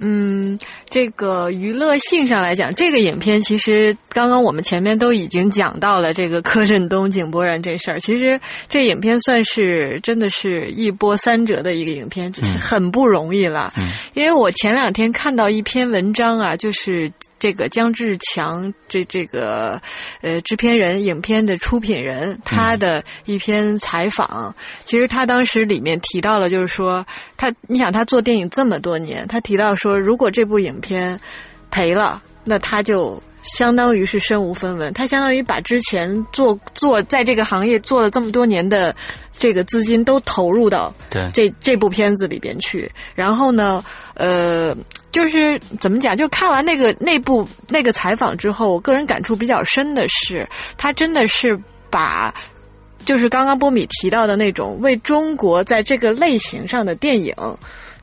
[0.00, 0.58] 嗯，
[0.88, 8.00] 这个娱乐性上来讲，这个影片其实刚刚我们前面都已经讲到了这个柯震东、井柏然这事儿。
[8.00, 13.72] 其实这影片算是真的是一波三折的一个影片，很不容易了。
[14.14, 17.10] 因为我前两天看到一篇文章啊，就是。
[17.40, 19.80] 这个姜志强，这这个
[20.20, 27.04] 呃制片人、影片的出品人，他的一篇采访，其实他当时里面提到了，就是说
[27.36, 31.18] 他，你想他做电影这么多年，他提到说，如果这部影片
[31.70, 38.94] 赔了，那他就相当于是身无分文，他相当于把之前做做在这个行业做了这么多年的
[39.32, 40.94] 这个资金都投入到
[41.32, 43.82] 这这部片子里边去，然后呢，
[44.20, 44.76] 呃。
[45.12, 46.16] 就是怎么讲？
[46.16, 52.32] 就看完那个那部那个采访之后，我个人感触比较深的是，他真的是把，
[53.04, 57.34] 就是刚刚波米提到的那种为中国在这个类型上的电影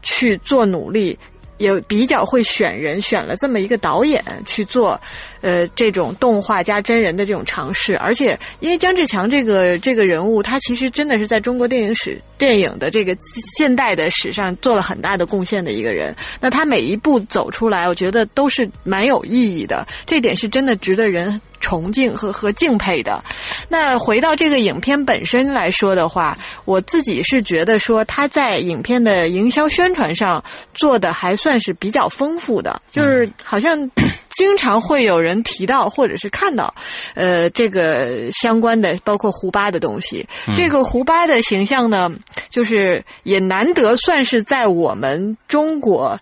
[0.01, 1.17] 去做努力。
[1.57, 4.99] 也比较会选人，选了这么一个导演去做，
[5.41, 7.97] 呃，这种动画加真人的这种尝试。
[7.97, 13.15] 而且，因为姜志强这个这个人物，他其实真的是在中国电影史、电影的这个
[13.57, 16.15] 现代的史上做了很大的贡献的一个人。
[16.39, 19.87] 那他每一步走出来，我觉得都是蛮有意义的。
[20.05, 21.39] 这点是真的值得人。
[21.67, 23.21] 崇敬和和敬佩的。
[23.67, 30.41] 那回到这个影片本身来说的话，我自己是觉得说他在影片的营销宣传上
[30.73, 33.91] 做的还算是比较丰富的，就是好像
[34.29, 36.73] 经常会有人提到或者是看到，
[37.15, 40.25] 呃，这个相关的包括胡巴的东西。
[40.55, 42.09] 这个胡巴的形象呢，
[42.49, 46.17] 就是也难得算是在我们中国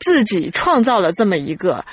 [0.00, 1.84] 自己创造了这么一个。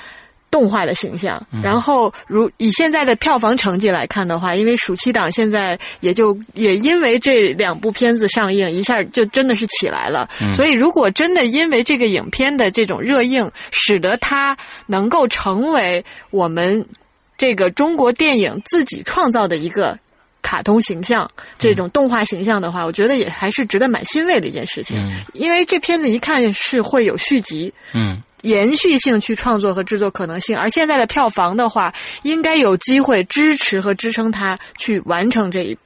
[0.50, 10.28] 动画的形象，然后如以现在的票房成绩来看的话，因为暑期档现在也就也因为这两部片子上映，一下就真的是起来了。
[10.52, 16.84] 所以如果真的因为这个影片的这种热映，使得它能够成为我们
[17.38, 19.96] 这个中国电影自己创造的一个
[20.42, 24.96] 卡通形象，这种动画形象的话，我觉得也还是值得蛮欣慰的一件事情。
[25.32, 27.72] 因为这片子一看是会有续集。
[27.94, 28.20] 嗯。
[28.42, 35.78] 延续性去创作和制作可能性，而现在的票房的话，应该有机会支持和支撑他去完成这一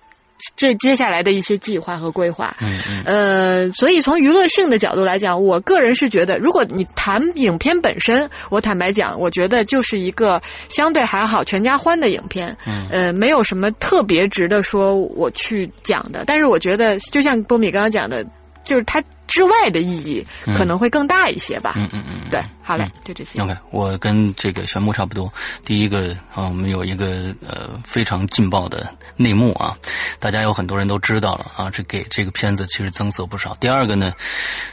[0.57, 2.55] 这接下来的一些计划和规划。
[2.61, 3.03] 嗯嗯。
[3.07, 12.55] 呃，所以从娱乐性的角度来讲，我个人是觉得，如果你谈影片本身，我坦白讲，我觉得就是一个相对还好、全家欢的影片。
[12.67, 12.87] 嗯。
[12.91, 18.25] 呃，没有什么特别值得说我去讲的，但是我觉得，就像波米刚刚讲的。
[18.65, 20.25] 就是它之外的意义
[20.55, 21.75] 可能会更大一些吧。
[21.77, 23.41] 嗯嗯嗯，对，好嘞，就这些。
[23.41, 25.33] OK，我跟这个玄牧差不多。
[25.65, 29.77] 第一个啊，我们有一个呃非常劲爆的内幕啊，
[30.19, 33.55] 大家有很多人都知道了啊，这给这个片子其实增色不少。
[33.55, 34.13] 第二个呢，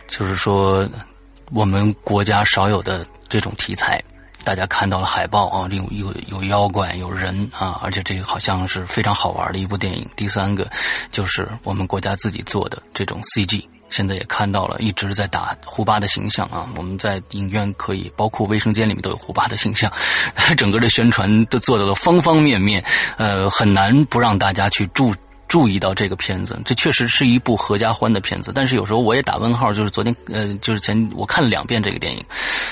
[0.08, 0.88] 就是说
[1.52, 4.02] 我们国家少有的这种题材，
[4.44, 10.08] 大家看到了海报啊，有有有妖怪，有人啊，而且这个好像是非常好玩的一部电影。
[10.16, 10.70] 第三个
[11.10, 13.66] 就是我们国家自己做的这种 CG。
[13.92, 16.68] 现在也看到了，一直在打胡巴的形象啊！
[16.76, 19.92] 我们在影院可以，包括卫生间里面都有胡巴的形象，
[20.58, 22.84] 整个的宣传都做到了方方面面，
[23.18, 25.14] 呃，很难不让大家去注。
[25.48, 28.54] 注意到这个片子，这确实是一部合家欢的片子。
[28.56, 32.26] 但是有时候我也打问号，就是昨天呃，就是前我看了两遍这个电影，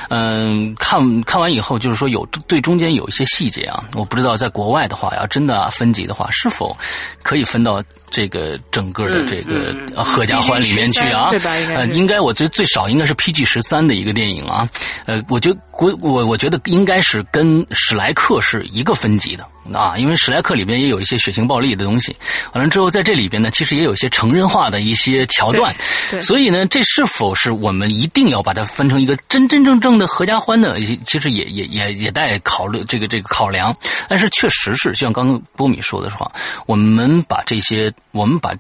[0.08, 6.74] 嗯，看看完以后，就是说有对中间有一些细节啊，我不知道在国外的话，要真的分级的话，是否
[7.22, 11.50] 可以分到这个整个的这个合家欢里面去啊，对吧？
[11.74, 14.68] 呃，应该我觉得最少应该是 PG 十三的一个电影啊。
[15.06, 22.16] 呃，我觉得我我我觉得应该是跟史莱克是一个分级的啊，因为史莱克里边也有一些血腥暴力的东西。
[22.54, 25.76] 完了之后，在这里边呢，其实也有一些成人化的一些桥段。
[26.20, 30.76] 所以呢，这是否是我们一定要把它分成一个真真正正的合家欢呢？
[31.06, 33.76] 其实也也也也待考虑这个这个考量。
[34.10, 36.32] 但是确实是像刚刚波米说的话，
[36.66, 37.94] 我们把这些。
[38.12, 38.54] 我们把，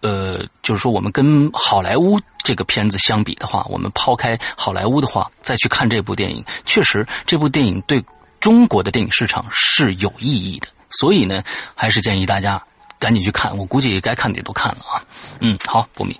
[0.00, 8.04] 呃，就是说，我们跟好莱坞这个片子相比的话，我们抛开好莱坞的话，再去看这部电影，确实这部电影对
[8.40, 10.68] 中国的电影市场是有意义的。
[10.90, 11.42] 所以呢，
[11.74, 12.62] 还是建议大家
[12.98, 13.56] 赶紧去看。
[13.58, 15.02] 我估计该看的也都看了啊。
[15.40, 16.18] 嗯，好，不米。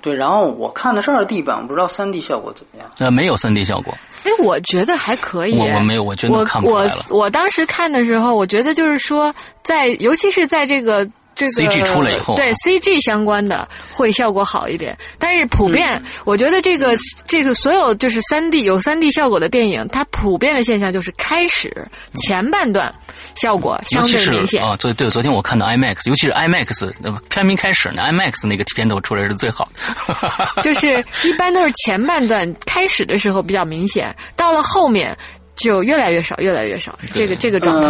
[0.00, 2.88] 对，然后我看的是二 D 版，我不知道三 D 效果怎么样？
[2.98, 3.92] 呃，没有三 D 效果。
[4.24, 5.58] 哎，我觉得还可以。
[5.58, 7.04] 我我没有，我真的看不出来了。
[7.10, 11.06] 我我当时看的时候，我觉得就是说，在尤其是在这个。
[11.36, 21.86] 这个 CG 出来以后，对 CG 相关的会效果好一点，但是普遍，我觉得这个这个所有就是三 D 有三 D 效果的电影，它普遍的现象就是开始
[22.24, 22.92] 前半段
[23.34, 24.74] 效果相对明显啊。
[24.76, 26.90] 对对，昨天我看到 IMAX，尤其是 IMAX，
[27.28, 30.62] 片名开始呢，IMAX 那个片头出来是最好的。
[30.62, 35.14] 就是一般都是前半段开始的时候比较明显，到了后面
[35.54, 36.98] 就越来越少，越来越少。
[37.12, 37.88] 这个这个状态。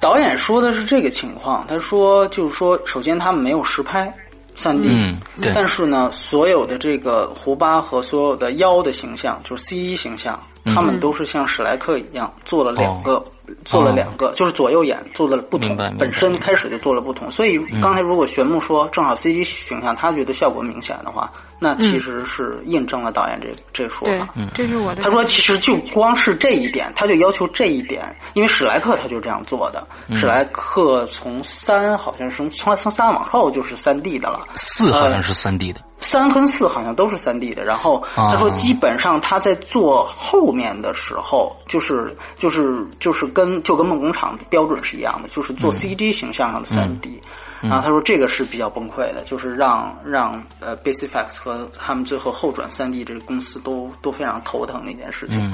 [0.00, 4.12] 导演说的是这个情况，他说就是说，首先他们没有实拍
[4.54, 5.16] 三 D，嗯，
[5.54, 13.24] 但是呢，所有的这个胡巴和所有的妖的形象，就是 C 一形象，他们都是像史莱克一样做了两个，
[13.64, 21.30] 做了两个，就是左右眼做了不同，本身开始就做了不同，所以刚才如果玄牧说正好 CG 形象他觉得效果明显的话。
[21.60, 24.28] 那其实是印证了导演这这说法。
[24.54, 25.02] 这是我的。
[25.02, 29.84] 他说，其实就光是这一点，他就要求这一点，因为史莱克他就这样做的。
[30.14, 34.46] 史莱克从三好像是从从三往后就是三 D 的了。
[34.54, 35.80] 四好像是三 D 的。
[36.00, 37.64] 三跟四好像都是三 D 的。
[37.64, 47.20] 然后他说，基本上他在做后面的时候，就是就是就是跟就跟梦工厂标准是一样的，就是做 CG 形象上的三 D。
[47.60, 55.52] 然后他说这个是比较崩溃的，就是让让呃 Basic Effects 和他们最后后转三 D 这个公司都都非常头疼的一件事情。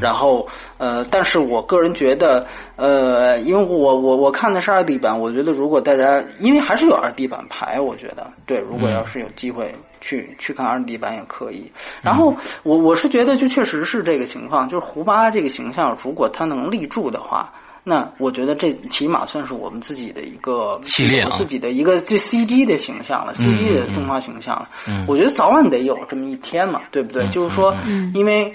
[0.00, 0.46] 然后
[0.78, 11.72] 呃，但是我个人觉得呃，因为我我我看的是二 D 版，我觉得如果大家因为还是有二 D 版牌，我觉得对，如果要是有机会去去看二 D 版也可以。
[12.02, 17.52] 然后我我是觉得就确实是这个情况，就是胡巴这个形象，如果他能立住的话。
[17.82, 24.68] 那我觉得这起码算是我们自己的一个系列自己的一个最 CG 的形象了，CG 的动画形象了。
[24.86, 27.26] 嗯，我觉得早晚得有这么一天嘛，对不对？
[27.28, 27.74] 就是说，
[28.12, 28.54] 因为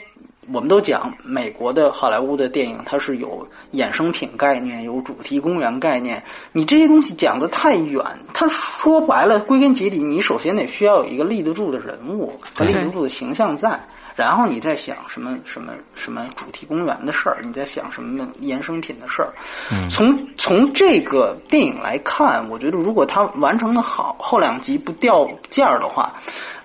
[0.53, 6.23] 我们都讲美国的好莱坞的电影，它是有衍生品概念，有主题公园概念。
[6.51, 13.87] 你这些东西讲的太远，它说白了，归根结底，你首先得需要有一个立得住的人物和立得住的形象在。
[14.15, 19.33] 然后你再想什么什么什么主题公园的事儿，你在想什么衍生品的事儿。
[19.89, 26.13] 从从这个电影来看，我觉得如果它完成的好，后两集不掉价儿的话，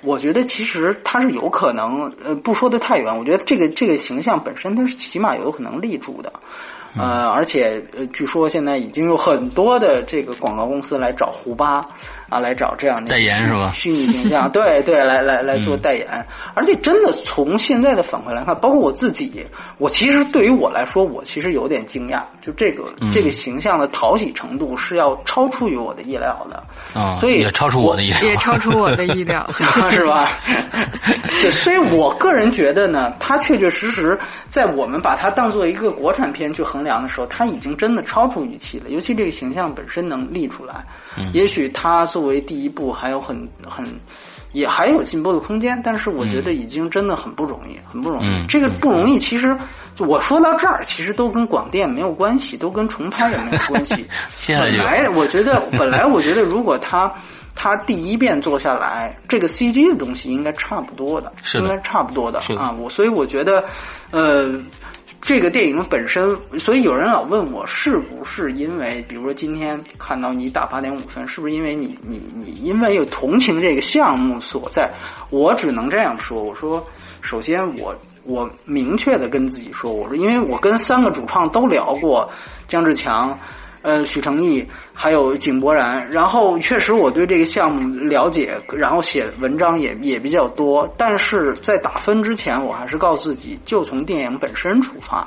[0.03, 2.15] 我觉得其实它是有可能。
[2.25, 6.33] 呃，不说的太远，我觉得这个这个形象本身它是起码有可能立住的。
[6.97, 11.87] 呃，而且呃，据说现在已经有很多的这个广告公司来找胡巴
[12.31, 13.71] 啊，来找这样的代言是吧？
[13.75, 16.27] 虚拟形象，对对，来来来做代言。
[16.55, 26.63] 而且真的从现在的反馈来看，包括我自己，我其实对于我来说，我其实有点惊讶，就这个这个形象的讨喜程度是要超出于我的意料的
[27.01, 29.49] 啊，所以也超出我的意料，也超出我的意料，
[29.91, 30.29] 是吧？
[31.41, 34.19] 对，所以我个人觉得呢，它确确实实
[34.49, 36.81] 在我们把它当做一个国产片去衡。
[36.81, 38.89] 量的时候，它已经真的超出预期了。
[38.89, 40.83] 尤其这个形象本身能立出来，
[41.33, 43.85] 也许他作为第一部还有很很
[44.53, 45.81] 也还有进步的空间。
[45.85, 48.47] 但是我觉得已经真的很不容易，很不容易。
[48.47, 49.57] 这个不容易，其实
[49.99, 54.07] 我说到这儿，其实都跟广电没有关系，都跟重拍也没有关系。
[54.47, 57.13] 本来我觉得，本来我觉得，如果他
[57.55, 62.71] 他第一遍做下来，这个 CG 的东西应该差不多的，应该差不多的啊。
[62.79, 63.65] 我所以我觉得，
[64.11, 64.61] 呃。
[65.21, 74.91] 这个电影本身，所以有人老问我是不是因为，比如说今天看到你打八点五分，是不是因为你你你因为有同情这个项目所在？
[75.29, 76.85] 我只能这样说，我说，
[77.21, 77.95] 首先我
[78.25, 82.29] 我明确的跟自己说，我说，因为我跟三个主创都聊过，
[82.67, 83.39] 姜志强。
[83.83, 95.27] 呃，许成义，还有井柏然，然后确实我对这个项目了解，然后写文章也也比较多，但是在打分之前，我还是告诉自己，就从电影本身出发，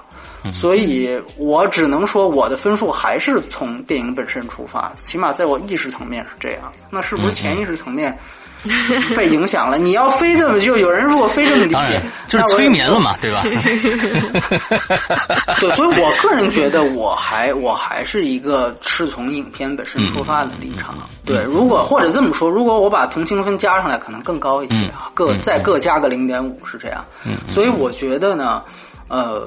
[0.51, 8.17] 所以我只能说我的分数还是从电影本身出发，起码在我意识层面是这样，那是不是潜意识层面？
[9.15, 13.43] 被影响了，你要非这么就有人如果非这么理解，就是催眠了嘛，对吧？
[15.59, 20.95] 对，所以我个人觉得，我还我还是一个是从影片本身出发的立场。
[21.25, 27.03] 对，如果或者这么说，如果我把同情分加上来，可能更高一些啊，各再各加个零点五是这样。
[27.49, 28.61] 所以我觉得呢，
[29.09, 29.45] 呃，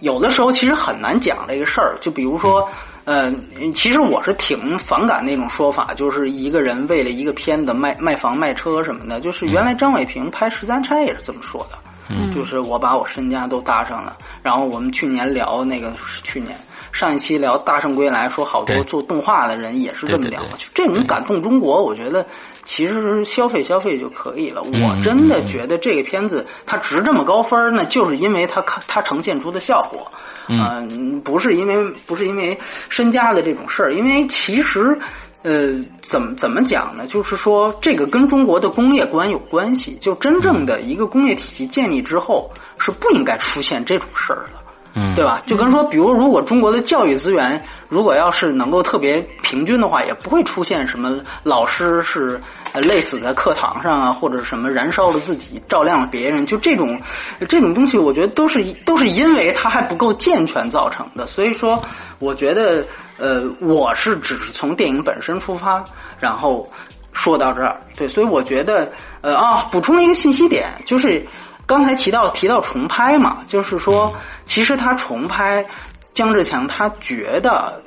[0.00, 2.68] 有的时候其实很难讲这个事儿，就比如说。
[3.04, 3.32] 呃，
[3.74, 9.20] 其实我是挺反感那种说法，就是一个人为了一个片子卖卖房卖车什么的。
[9.20, 11.78] 就是原来张伟平拍《十三钗》也是这么说的，
[12.08, 14.16] 嗯就是我把我身家都搭上了。
[14.42, 15.92] 然后我们去年聊那个
[16.22, 16.56] 去年
[16.92, 20.40] 上一期聊《大圣归来》，说好多做动画的人也是这么聊。
[20.40, 22.26] 就这种感动中国，我觉得
[22.62, 24.62] 其实消费消费就可以了。
[24.62, 30.10] 我真的觉得这个片子它值这么高分，那就是因为它看它呈现出的效果。
[30.48, 34.98] 嗯，不是因为不是因为身家的这种事儿，因为其实，
[35.42, 37.06] 呃，怎么怎么讲呢？
[37.06, 39.96] 就是说，这个跟中国的工业观有关系。
[40.00, 44.63] 就真正的一个工业体系建立之后，是不应该出现这种事儿的。
[44.96, 45.42] 嗯，对吧？
[45.44, 52.40] 就跟说，比如如果中国的教育资源如果要是能够特别平均的话，也不会出现什么老师是
[52.74, 57.00] 累死在课堂上啊，或者什么燃烧了自己照亮了别人，就这种
[57.48, 61.26] 这种东西，我觉得都是都是因为它还不够健全造成的。
[61.26, 61.82] 所以说，
[62.20, 62.86] 我觉得
[63.18, 65.82] 呃，我是只是从电影本身出发，
[66.20, 66.70] 然后
[67.12, 67.80] 说到这儿。
[67.96, 68.92] 对，所以我觉得
[69.22, 71.26] 呃啊，补充一个信息点就是。
[71.66, 75.66] 刚才提到提到重拍嘛，就是说，其实他重拍
[76.12, 77.82] 姜志强，他觉得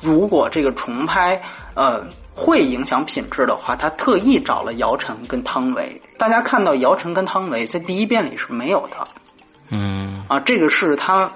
[0.00, 1.42] 如果这个重拍
[1.74, 6.00] 呃会影响品质的话，他特意找了姚晨跟汤唯。
[6.16, 9.06] 大家看到姚晨跟汤唯在第一遍里是没有的，
[9.70, 11.32] 嗯啊，这个是他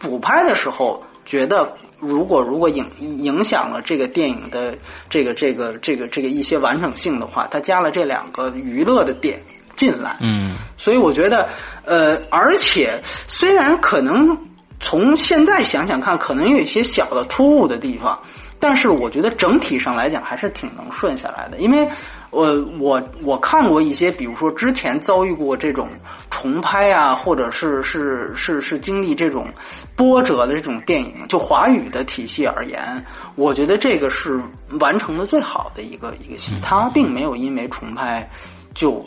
[0.00, 4.78] 补拍的时候觉得，如果如果影影响了这个电影的
[5.10, 9.42] 这个这个这个这个一些完整性的话，他加了这两个娱乐的点。
[9.76, 11.48] 进来，嗯，所以我觉得，
[11.84, 14.36] 呃，而且虽然可能
[14.80, 18.20] 从现在想想看，可能有一些小的突兀的地方，
[18.58, 21.58] 但是我觉得整体上来讲还是挺能顺下来的。
[21.58, 21.88] 因为，
[22.30, 25.88] 我我我看过一些，比如说之前遭遇过这种
[26.30, 29.48] 重拍啊，或者是是是是经历这种
[29.94, 33.04] 波折的这种电影，就华语的体系而言，
[33.34, 34.38] 我觉得这个是
[34.80, 38.28] 完成的最好的一个一个戏，它并没有因为重拍
[38.74, 39.04] 就。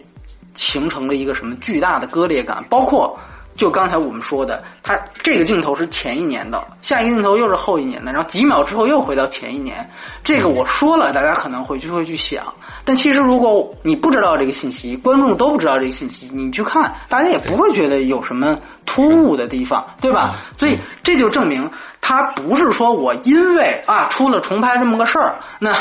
[0.60, 2.64] 形成了一个什么巨大的割裂感？
[2.70, 3.18] 包括
[3.55, 9.89] 就刚才我们说的，它这个镜头是前一年的，下一个镜头又是后一年的，然后几秒之后又回到前一年。
[10.24, 12.53] 这个我说了，大家可能会就会去想。
[12.84, 18.57] 但其实如果你不知道这个信息，观众都不知道这个信息，你去看，大家也不会觉得有什么
[18.90, 20.36] 突兀的地方，对吧？
[20.58, 21.70] 所以这就证明。
[22.02, 25.72] 他不是说我因为啊出了重拍这么个事儿，那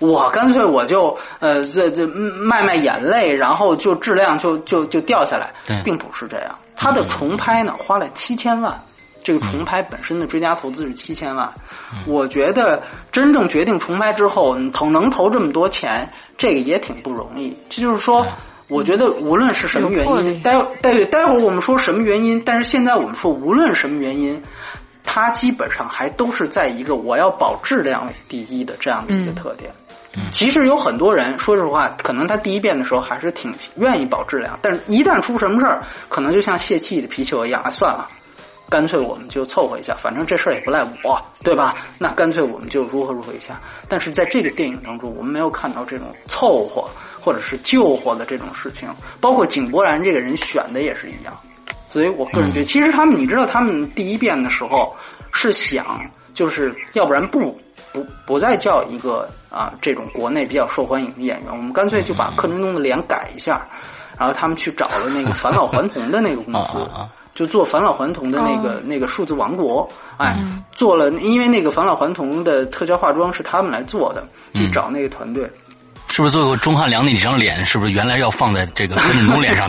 [0.00, 5.50] 我干脆我就呃这这卖卖眼泪，然后就质量就就就掉下来，
[5.84, 6.58] 并不是这样。
[6.76, 8.82] 他的重拍呢花了七千万，
[9.22, 11.50] 这个重拍本身的追加投资是七千万。
[12.06, 17.56] 我觉得真正决定重拍之后，投能投这么多钱，这个也挺不容易。
[17.70, 18.26] 这就是说，
[18.68, 24.42] 我觉得无论是什么原因，待待待会儿我们说什么原因，但是现在我们说无论什么原因。
[25.10, 29.72] 它基本上还都是在一个我要保质量为第一的这样的一个特点。
[30.30, 38.06] 其实有很多人，说实话，可能他第一遍的时候还是挺愿意保质量，但是一旦出什么事儿，可能就像泄气的皮球一样，啊，算了，
[38.68, 41.74] 干脆我们就凑合一下，反正这事儿也不赖我，对吧？
[41.96, 43.58] 那干脆我们就如何如何一下。
[43.88, 46.86] 但是在这个电影当中，我们没有看到这种凑合
[47.28, 48.88] 或者是救活的这种事情，
[49.20, 51.36] 包括井柏然这个人选的也是一样。
[51.90, 54.96] 所以我个人觉得，其实他们，你知道，他们第一遍的时候
[55.30, 56.00] 是想，
[56.32, 57.38] 就是要不然不
[57.92, 63.68] 不不再叫一个啊这种国内比较受欢迎的演员，我们干脆就把柯震东的脸改一下，
[64.18, 66.78] 然后他们去找了那个返老还童的那个公司，
[67.34, 70.34] 就做返老还童的那个那个数字王国，哎，
[70.72, 75.50] 做了，因为那个返老还童的特效化妆是他们来做的，去找那个团队。
[76.18, 79.68] 是不是最后钟汉良那几张脸，是不是原来要放在这个柯震东脸上？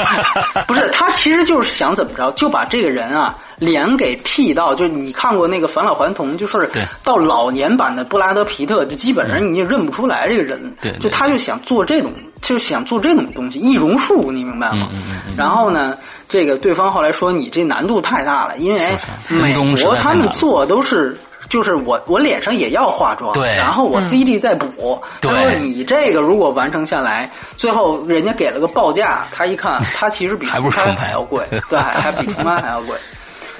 [0.66, 6.70] 不是，他其实就是想怎么着，就把这个人啊脸给 P 到，就你看过那个返老还童，就是
[7.04, 10.74] 到老年版的布拉德皮特，就基本上你也认不出来这个人。
[10.80, 14.88] 对，就他就想做这种就想做这种东西，易容术，你明白吗？
[14.92, 18.96] 嗯嗯嗯然后呢，这个对方后来说你这难度太大了，因为
[19.28, 21.18] 美国他们做都是。
[21.48, 25.02] 就是我，我脸上也要化妆，对然后我 CD 再补。
[25.20, 32.96] 他对说你这个如果完成下来，最后人家给了个报价，他一看， 他其实比还不是重重拍要贵， 对，还比重拍还要贵。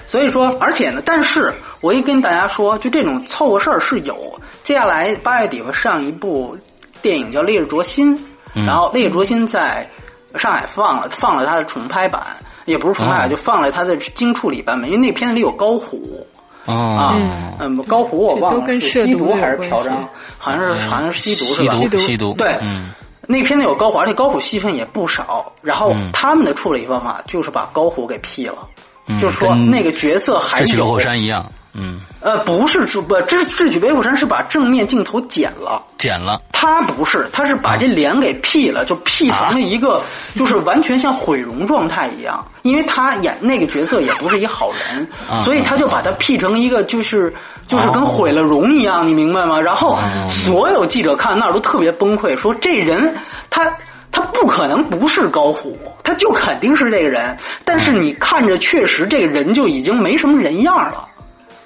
[0.07, 4.41] 所以说，而且呢，但是我一跟大家说，就这种凑合事儿是有。
[4.63, 6.57] 接下来八月底会上一部
[7.01, 8.17] 电影叫《烈日灼心》，
[8.55, 9.89] 嗯然后《烈日灼心》在
[10.37, 12.23] 上海放了，放了它的重拍版，
[12.67, 16.27] 也不是重拍就放了它的精处理版本，因为那片子里有高虎。
[16.67, 19.93] 啊哦，，嗯，高虎我忘了是跟涉毒吸毒还是嫖娼，
[20.39, 21.91] 好像是好像是吸毒是吧吸吧？
[21.91, 21.97] 毒。
[21.99, 22.91] 吸毒，对嗯。
[23.29, 25.53] 那片子有高虎，而且高虎戏份也不少。
[25.63, 26.11] 然后嗯。
[26.13, 28.69] 他们的处理方法就是把高虎给 P 了，
[29.07, 35.83] 嗯，就是说那个角色还有智取威虎山一样，嗯，呃，不是智不智智取威虎山是把正面镜头剪了。
[35.97, 40.03] 剪了，他不是，他是把这脸给 P 了，就 P 成了一个，
[40.37, 42.47] 就是完全像毁容状态一样。
[42.63, 47.33] 因为他演那个角色也不是一好人，啊所以他就把他 P 成一个就是
[47.67, 49.61] 就是跟毁了容一样，你明白吗？
[49.61, 53.15] 然后哦所有记者看那儿都特别崩溃，说这人
[53.51, 53.77] 他。
[54.15, 57.35] 他不可能不是高虎，他就肯定是这个人。
[57.65, 61.09] 但是你看着确实这个人就已经没什么人样了，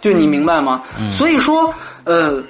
[0.06, 0.82] 就你明白吗？
[0.98, 2.42] 嗯所以说，呃，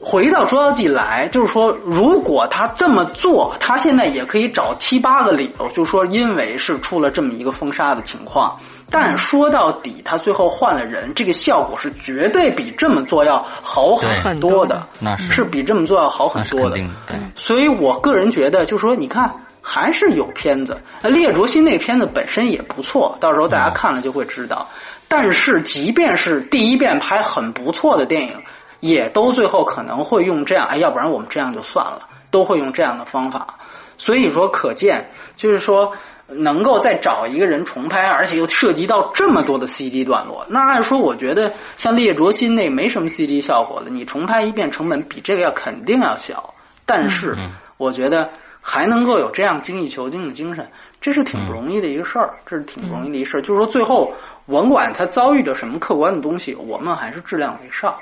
[0.00, 8.56] 回到《捉妖记》来，就是说，如果他这么做，他现在也可以找七八个理由，就说因为是出了这么一个封杀的情况。
[8.90, 16.76] 但说到底，他最后换了人，这个效果是绝对比这么做要好很多的，那是是比这么做要好很多的。
[17.06, 19.30] 对，所以我个人觉得，就是说，你看，
[19.60, 20.80] 还是有片子。
[21.02, 24.66] 那《烈灼心》那个片子本身也不错，到时候大家看了就会知道。
[25.08, 28.42] 但是，即便是第一遍拍很不错的电影，
[28.80, 33.58] 也都最后可能会用这样，哎，要不然我们这样就算了，都会用这样的方法。
[33.96, 35.92] 所以说，可见就是说，
[36.28, 46.54] 能够再找一个人重拍，而且又涉及到这么多的 CD 段落，那按说，我觉得像《烈灼心》那没什么 CD 效果的，你重拍一遍成本比这个要肯定要小。
[46.86, 48.30] 但是嗯，我觉得
[48.60, 53.40] 还能够有这样精益求精的精神，这是挺不容易的一个事儿，这是挺不容易的一事儿。
[53.40, 54.12] 就是说，最后
[54.48, 57.94] 甭管他遭遇着什么客观的东西，我们还是质量为上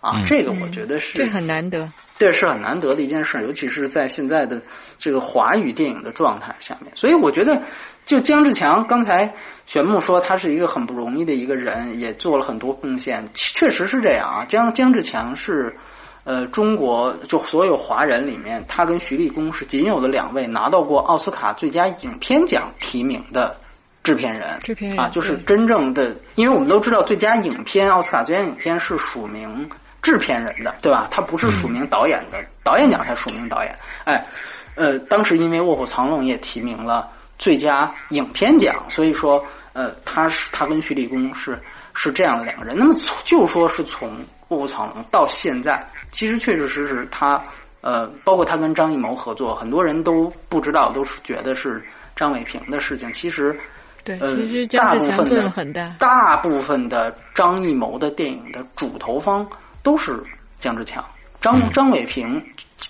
[0.00, 0.16] 啊。
[0.16, 1.88] 嗯这个我觉得是这很难得。
[2.14, 4.60] 这是很难得的一件事，尤其是在现在的
[4.98, 6.92] 这个华语电影的状态下面。
[6.94, 7.62] 所以我觉得，
[8.04, 9.34] 就姜志强刚才
[9.66, 14.44] 玄牧说他是一个很不容易的一个人，也做了很多贡献，确实是这样啊。
[14.46, 15.76] 姜姜志强是
[16.22, 23.56] 呃中国就所有华人里面，他跟徐立功是仅有的两位拿到过奥斯卡最佳影片奖提名的。
[24.02, 29.70] 制片人，制片人啊，就是真正的，因为我们都知道，最佳影片奥斯卡最佳影片是署名
[30.02, 31.06] 制片人的，对吧？
[31.08, 33.76] 他不是署名导演的，导演奖才署名导演。
[34.04, 34.26] 哎，
[34.74, 41.56] 呃，当时因为《卧虎藏龙》也提名了最佳影片奖，所以说，呃，他是他跟徐立功是
[41.94, 42.76] 是这样的两个人。
[42.76, 47.40] 那么从就说是从《卧虎藏龙》到现在，其实确确实实他，
[47.82, 51.80] 呃，包括他跟张艺谋合作，很多人都不知道，都是觉得是
[52.16, 53.56] 张伟平的事情，其实。
[54.04, 55.94] 对，呃其实大姜志强作部分的用很大。
[55.98, 59.46] 大部分的张艺谋的电影的主投方
[59.82, 60.20] 都是
[60.58, 61.04] 姜志强。
[61.40, 62.40] 张嗯张伟平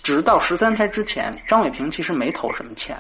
[0.02, 2.96] 直到十三钗之前，张伟平其实没投什么钱。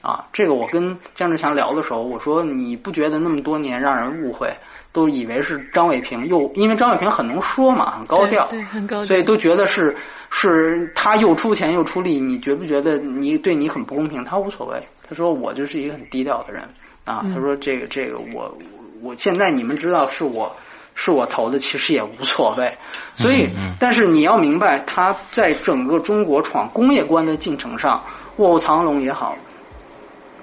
[0.00, 4.54] 啊，这个我跟姜志强聊的时候，我说你不觉得那么多年让人误会，
[4.92, 9.04] 都以为是张伟平又因为张伟平很能说嘛，很高调，对，对很高调。
[9.06, 9.96] 所以都觉得是
[10.30, 14.22] 是他又出钱又出力，你觉不觉得你对你很不公平？
[14.24, 16.62] 他无所谓，他说我就是一个很低调的人
[17.04, 17.20] 啊。
[17.24, 18.56] 嗯他说这个这个我
[19.02, 20.54] 我现在你们知道是我
[20.94, 22.76] 是我投的，其实也无所谓。
[23.16, 27.98] 所以，嗯但是你要明白，他在整个中国闯工业观的进程上，
[28.36, 29.36] 《卧虎藏龙》也好，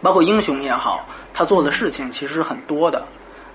[0.01, 3.07] 包括《英雄》也好，他做的事情其实很多的。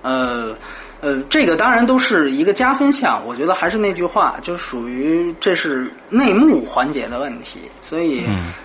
[0.02, 0.54] 呃
[1.00, 3.22] 呃，这个当然都是一个加分项。
[3.26, 7.60] 我觉得还是那句话，就属于这是内幕环节的问题。
[7.82, 8.24] 所以，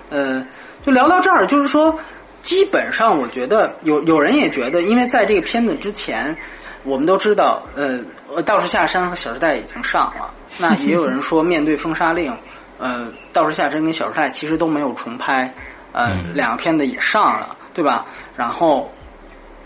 [0.09, 0.45] 呃，
[0.85, 1.97] 就聊到这儿，就是说，
[2.41, 6.35] 基本上我觉得有有人也觉得，因为在这个片子之前，
[6.83, 7.99] 我们都知道，呃，
[8.41, 10.33] 《道士下山》和《小时代》已经上了。
[10.59, 12.35] 那也有人说，面对封杀令，
[12.79, 15.53] 呃，《道士下山》跟《小时代》其实都没有重拍，
[15.91, 18.05] 呃，嗯两个片子也上了，对吧？
[18.35, 18.91] 然后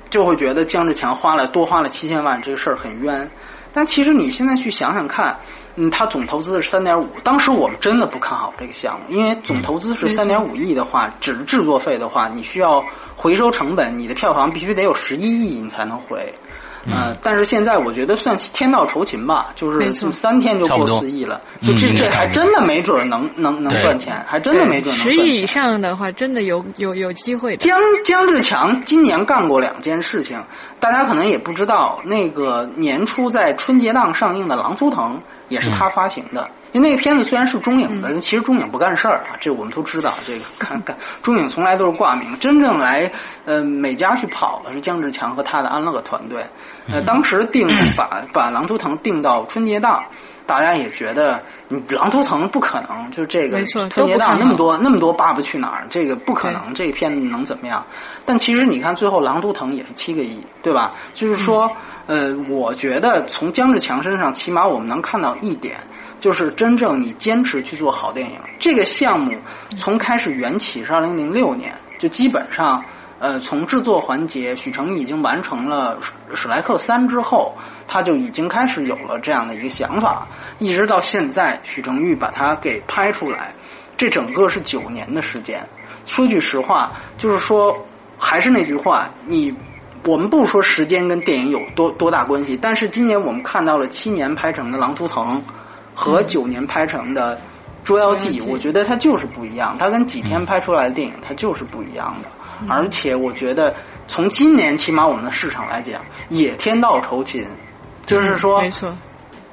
[0.10, 3.30] 就会觉得姜志强花了多花了七千万，这个事儿很冤。
[3.74, 5.40] 但其实你现在去想想看，
[5.76, 12.84] 嗯，他总投资是三点五，当时我们真的不看好这个项目，因为总投资是三点五亿的话，只制作费的话，你需要
[13.16, 16.34] 回收成本，你的票房必须得有十一亿你才能回。
[16.88, 27.58] 呃，但是现在我觉得算天道酬勤吧，就是三天就过四亿了，就这这还真的没准能能能赚钱，还真的没准能十亿以上的话，真的有有有机会。
[27.58, 30.44] 江江志强今年干过两件事情，
[30.80, 35.18] 大家可能也不知道，那个年初在春节档上映的《狼图腾》
[35.50, 36.50] 也是他发行的。
[36.72, 40.14] 因为那个片子虽然是中影的，其实中影不干事儿啊，这我们都知道。
[40.26, 43.12] 这个看看中影从来都是挂名，真正来
[43.46, 46.46] 呃美家去跑的是姜志强和他的安乐团队。
[46.88, 50.04] 呃，当时定把把《狼图腾》定到春节档，
[50.46, 51.42] 大家也觉得
[51.96, 57.84] 《狼图腾》不可能，就这个春节档那么多那么多《爸爸去哪儿》，这个不可能，这个片子能怎么样？
[58.26, 60.94] 但其实你看，最后《狼图腾》也是七个亿，对吧？
[61.14, 61.72] 就是说，
[62.06, 65.78] 呃，我觉得从姜志强身上，起码我们能看到一点。
[66.26, 69.32] 就是真正你坚持去做好电影，这个项目
[69.78, 72.84] 从开始缘起是二零零六年，就基本上，
[73.20, 76.00] 呃，从制作环节，许成已经完成了
[76.36, 77.54] 《史莱克三》之后，
[77.88, 83.54] 他就已经开始有了这样的一个想法，一直到现在，许成玉把它给拍出来，
[83.96, 85.64] 这整个是九年的时间。
[86.06, 87.86] 说句实话，就是说，
[88.18, 89.56] 还是那句话，你
[90.04, 95.38] 我们不说时间跟电影有多多大关系，但是今年我们看到了七年拍成的《狼图腾》。
[95.96, 97.36] 和九年拍成的
[97.84, 99.76] 《捉妖记》，我觉得它就是不一样。
[99.80, 102.30] 它跟几天拍出来的电影，它就是不一样的。
[102.70, 103.74] 而且，我觉得
[104.08, 107.46] 从今年起码我们的市场来讲，也天道酬勤，
[108.06, 108.96] 就是说，没错，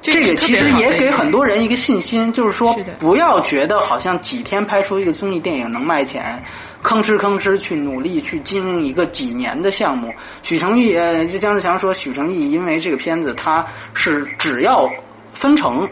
[0.00, 6.42] 这个其实也给很多人一个信心，就是说，不要觉得好像几天拍出一个综艺电影能卖钱，
[6.82, 10.14] 吭哧吭哧去努力去经营一个几年的项目。
[10.44, 14.88] 许成毅，呃，姜志强说，许成毅因为这个片子，他是只要
[15.34, 15.88] 分成。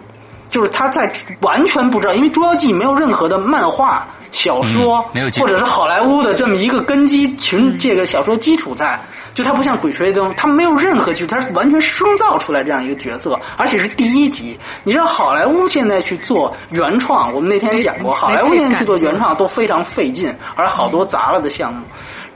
[0.51, 5.03] 就是他在完全不知道，因为《捉妖记》没有任何的漫画、小说，
[5.39, 9.01] 或者是好莱坞的这么一个根基群，这个小说基础在。
[9.33, 14.59] 就他不像《鬼吹灯》，他没有任何基础，他是完全生造出来这样一个角色，而且是第一集。
[14.83, 21.87] 你知道好莱坞现在去做原创，我们那天讲过，好莱坞现在去做原创都非常费劲，而好多砸了的项目，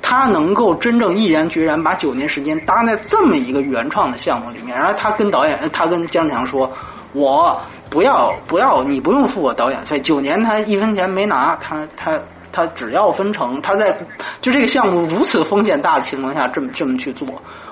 [0.07, 6.71] 他能够真正毅然决然把九年时间搭在这么一个原创的项目里面，然后他跟导演，他跟姜强说。
[7.15, 10.01] 我不要不要，你不用付我导演费。
[10.01, 12.19] 九年他一分钱没拿，他他
[12.51, 13.63] 他只要分成。
[13.63, 13.97] 他在
[14.41, 17.29] 就这个项目如此风险大的情况下，这么这么去做，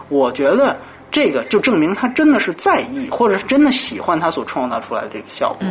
[0.09, 0.79] 我觉得
[1.13, 5.69] 这个就证明他真的是在意，或者是真的喜欢他所创造出来的这个效果。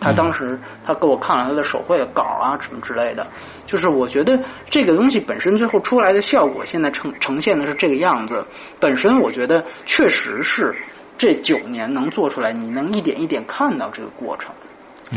[0.00, 3.26] 他当时他给我看了他的手绘的稿啊什么之类的，
[3.66, 8.46] 就是我觉得这个东西本身最后出来的效果，现在呈呈现的是这个样子。
[8.80, 10.74] 本身我觉得确实是。
[11.16, 14.52] 这九年能做出来，你能一点一点看到这个过程，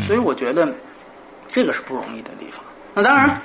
[0.06, 0.76] 所以我觉得
[1.48, 2.62] 这个是不容易的地方。
[2.94, 3.42] 那当然，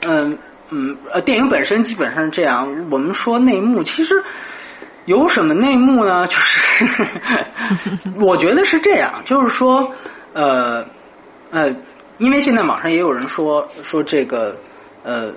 [0.00, 0.38] 嗯
[0.70, 2.88] 嗯呃，电影本身基本上是这样。
[2.90, 4.24] 我们说内幕，其实
[5.06, 6.26] 有什么内幕呢？
[6.28, 7.06] 就是
[8.20, 9.92] 我觉得是这样，就是说
[10.34, 10.84] 呃
[11.50, 11.74] 呃，
[12.18, 14.56] 因为现在网上也有人说说这个
[15.02, 15.32] 呃。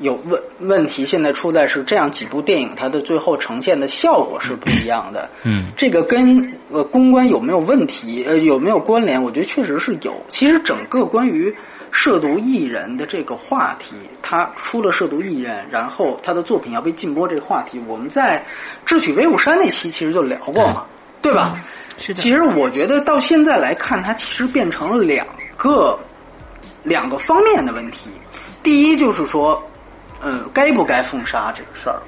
[0.00, 5.28] 有问问题，现在出在是这样几部电影，它的最后呈现的效果是不一样的。
[5.42, 9.20] 嗯，这个跟呃公关有没有问题，呃有没有关联？
[9.24, 10.22] 我觉得确实是有。
[10.28, 11.56] 其实整个关于
[11.90, 18.38] 涉毒艺人的这个话题，他出了涉毒艺人，然后他的作品要被禁播这个话题，我们在
[18.84, 20.84] 《智取威虎山》那期其实就聊过嘛，
[21.22, 21.58] 对吧？
[21.98, 22.22] 是的。
[22.22, 25.26] 其实我觉得到现在来看，它其实变成了两
[25.56, 25.98] 个
[26.82, 28.10] 两个方面的问题。
[28.62, 29.62] 第一就是说。
[30.20, 32.02] 呃，该不该封杀这个事儿？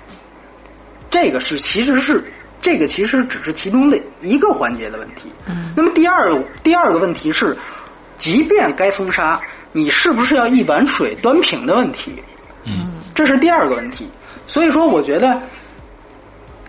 [1.08, 2.24] 这个是其实是
[2.60, 5.30] 这个其实只是其中的一个环节的问题。
[5.46, 5.72] 嗯。
[5.76, 7.56] 那么第二第二个问题是，
[8.18, 9.40] 即便该封杀，
[9.72, 12.12] 你是不是要一碗水端平的问题？
[12.64, 12.98] 嗯。
[13.14, 14.08] 这是第二个问题。
[14.46, 15.40] 所以说，我觉得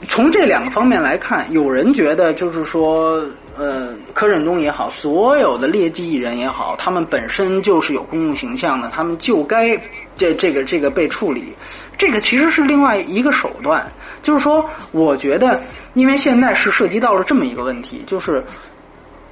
[0.08, 3.24] 从这两个方面来看，有人觉得就是说。
[3.58, 9.78] 呃，柯震东也好，所有的劣迹艺人也好，他们本身就是有公共形象的，他们就该
[10.16, 11.54] 这这个这个被处理。
[11.98, 13.92] 这个其实是另外一个手段，
[14.24, 15.62] 就是说，我觉得，
[15.94, 18.42] 因为现在是涉及到了这么一个问题，就是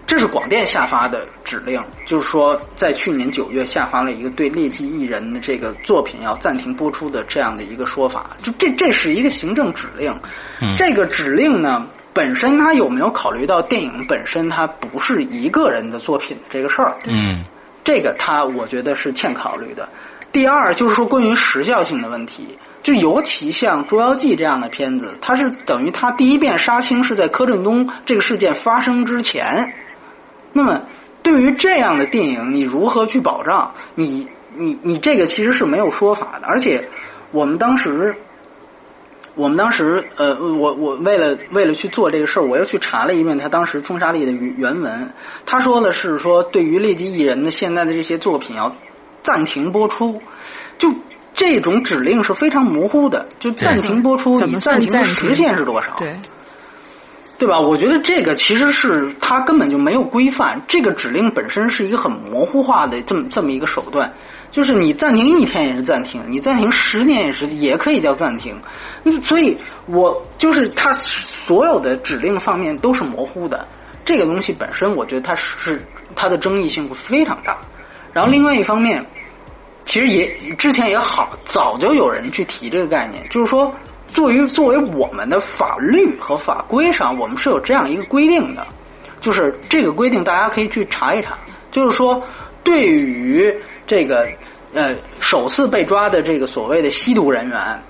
[0.09, 10.11] 这是广电下发的指令，就是说，在去年九月下发了一个对劣迹艺人的这个作品要暂停播出的这样的一个说法，就这这是一个行政指令。
[10.75, 11.85] 这个指令呢？
[12.11, 16.97] 本身它有没有考虑到电影本身它不是一个人的作品这个事儿？
[17.05, 17.45] 嗯，
[17.83, 19.87] 这个他我觉得是欠考虑的。
[20.31, 29.71] 第二就是说关于时效性的问题，就尤其像《捉妖记》这样的片子，它是等于它第一遍杀青是在柯震东这个事件发生之前。
[30.53, 30.83] 那么
[31.23, 33.73] 对于这样的电影，你如何去保障？
[33.95, 36.47] 你你你这个其实是没有说法的。
[36.47, 36.89] 而且
[37.31, 38.15] 我们当时。
[39.35, 45.13] 我们当时呃，我我为了为了去做这个事儿，我又去查了一遍他当时封杀令的原原文。
[45.45, 48.75] 他说的是说，对于劣迹艺人的现在的这些作品要
[49.23, 50.21] 暂停播出，
[50.77, 50.93] 就
[51.33, 55.95] 这种指令是非常模糊的，就暂停播出，你暂停的时限是多少？
[55.97, 56.15] 对。
[57.39, 57.57] 对吧？
[57.61, 64.13] 我觉得这个其实是它根本就没有规范，这个指令本身是一个很模糊化的这么这么一个手段，
[64.51, 68.59] 就是你暂停一天也是暂停，你暂停十年也是也可以叫暂停。
[69.23, 73.65] 所以，我就是它所有的指令方面都是模糊的，
[74.03, 75.81] 这个东西本身我觉得它是
[76.17, 77.57] 它的争议性会非常大。
[78.11, 79.05] 然后另外一方面，
[79.85, 80.27] 其实也
[80.57, 83.73] 之前也好早就有人去提这个概念，就是说。
[84.13, 88.65] 作为作为我们的法律和法规上，我们是有这样一个规定的，
[89.19, 91.37] 就是这个规定大家可以去查一查。
[91.71, 92.21] 就是说，
[92.63, 93.53] 对于
[93.85, 94.27] 这个
[94.73, 97.83] 呃首次被抓的这个所谓的吸毒人员，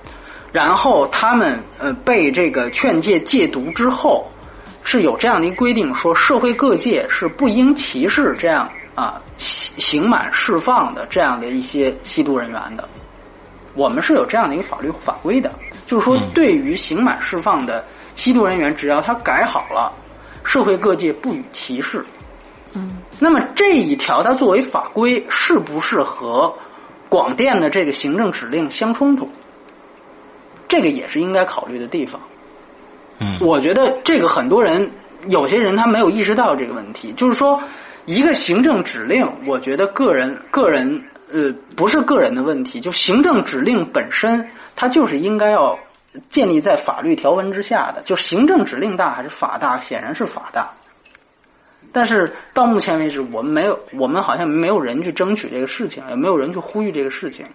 [0.52, 4.30] 然后他们呃被这个劝诫戒毒之后，
[4.84, 12.86] 是有这样的一个规定，说社会各界是不应歧视这样啊刑满释放的这样的一些吸毒人员的。
[13.74, 15.52] 我们是有这样的一个法律法规的，
[15.86, 17.84] 就是说，对于刑满释放的
[18.16, 19.92] 吸毒人员，只要他改好了，
[20.42, 22.04] 社会各界不予歧视。
[22.74, 26.52] 嗯，那么这一条它作为法规，是不是和
[27.08, 29.28] 广电的这个行政指令相冲突？
[30.66, 32.20] 这个也是应该考虑的地方。
[33.18, 34.90] 嗯，我觉得这个很多人，
[35.28, 37.62] 有些人他没有意识到这个问题，就是说，
[38.04, 41.04] 一个行政指令，我觉得个人个人。
[41.32, 45.78] 呃，不是个人的问题，就行政指令本身，它就是应该要
[46.28, 48.02] 建立在法律条文之下的。
[48.02, 49.80] 就行政指令大还是法大？
[49.80, 50.72] 显然是法大。
[51.92, 57.46] 但是到目前为止，我们没有，我们好像没有人去争取这个事情，也没有人去呼吁这个事情。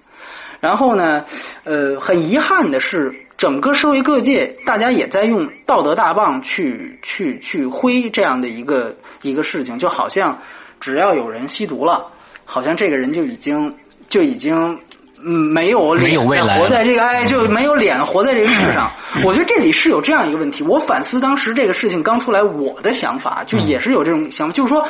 [0.60, 1.26] 然后呢，
[1.64, 10.42] 呃，很遗憾的是，整个社会各界大家也在用道德大棒去去去挥这样的一个一个事情，就好像
[10.80, 12.12] 只要有人吸毒了。
[12.46, 13.76] 好像这个人就已经
[14.08, 14.80] 就已经
[15.22, 18.92] 嗯没有脸活在这个哎就没有脸活在这个世上。
[19.24, 20.64] 我觉得这里是有这样一个问题。
[20.64, 24.88] 我反思当时这个事情刚出来，我的想法就也是有这种想法，就是说，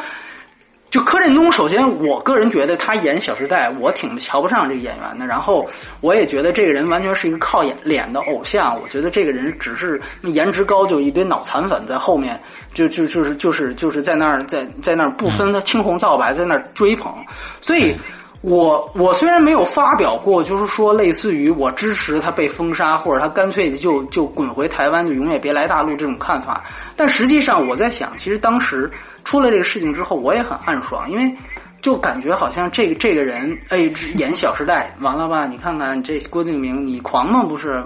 [0.95, 1.51] 就柯震东。
[1.51, 5.25] 首先，我个人觉得他演《小时代》，我挺瞧不上这个演员的。
[5.25, 5.67] 然后，
[5.99, 8.79] 我也觉得这个人完全是一个靠演脸的偶像。
[8.81, 12.39] 我觉得这个人只是颜值高，就一堆脑残粉在后面。
[12.73, 17.13] 就就就是就是就是在那儿在在那儿不分青红皂白在那儿追捧，
[17.59, 17.93] 所以
[18.41, 26.63] 我我虽然没有发表过，就是说类似于我支持他被封杀，或者他干脆就就滚回台湾，就永远别来大陆这种看法，
[26.95, 28.91] 但实际上我在想，其实当时
[29.25, 31.35] 出了这个事情之后，我也很暗爽，因为。
[31.81, 33.77] 就感觉好像这个这个人，哎，
[34.15, 35.45] 演《小时代》完了吧？
[35.45, 37.43] 你看看这郭敬明，你狂吗？
[37.43, 37.85] 不是？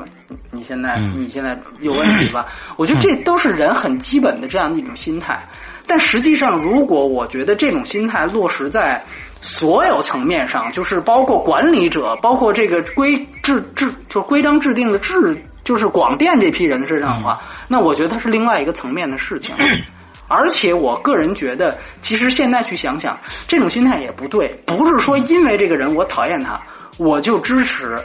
[0.52, 2.46] 你现在你现在有问题吧？
[2.78, 5.38] 我觉得这都是人很基本的这样的一种心态。
[5.86, 9.04] 但实际上，如果我觉得这种心态落实在
[9.42, 19.54] 所有层面上，就是包括管理者，包括这个规制制，就是规章制定的制，就是广电这批人身上的话，那我觉得它是另外一个层面的事情。
[20.30, 24.48] 而且我个人觉得，其实现在去想想，这种心态也不对。
[24.66, 26.62] 不是说因为这个人我讨厌他，
[26.98, 28.00] 我就支持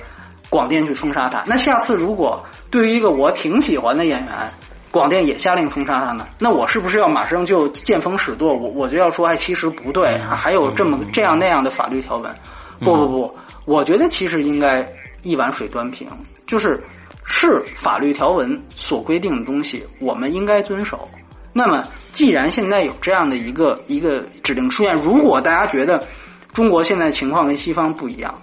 [0.49, 1.45] 广电去封杀他。
[1.47, 4.51] 那下次如果对于一个我挺喜欢的演员，
[4.91, 6.27] 广电也下令封杀他呢？
[6.39, 8.55] 那我是不是要马上就见风使舵？
[8.55, 12.35] 我我就要说，哎，其实不对，还有这么这样那样的法律条文。
[12.81, 14.87] 不不不，我觉得其实应该
[15.23, 16.09] 一碗水端平，
[16.47, 16.83] 就是
[17.25, 21.09] 是法律条文所规定的东西，我们应该遵守。
[21.57, 26.05] 那么，既然现在有这样的一个一个指令出现，如果大家觉得
[26.53, 28.43] 中国现在情况跟西方不一样，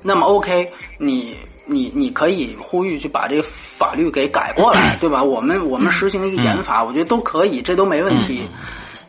[0.00, 1.36] 那么 OK，你
[1.66, 5.22] 你你可以呼吁去把这个法律给改过来，对吧？
[5.22, 8.48] 我们我们实行一个严法，我觉得都可以，这都没问题。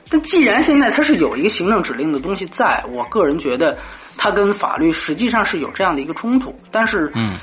[0.09, 3.77] 但既然现在它是有一个行政指令的东西，在我个人觉得
[4.17, 7.37] 它跟法律实际上是有这样的一个冲突，但是嗯。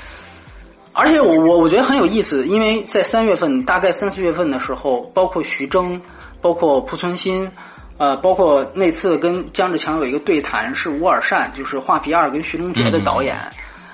[0.97, 5.99] 而且我我我觉得很有意思，因为在三月份，大概三四月份的时候，包括徐峥，
[6.41, 7.51] 包括濮存昕，
[7.97, 13.35] 呃，包括那次跟姜志强有一个对谈，是吴尔善，就是《画皮二》跟徐东杰的导演，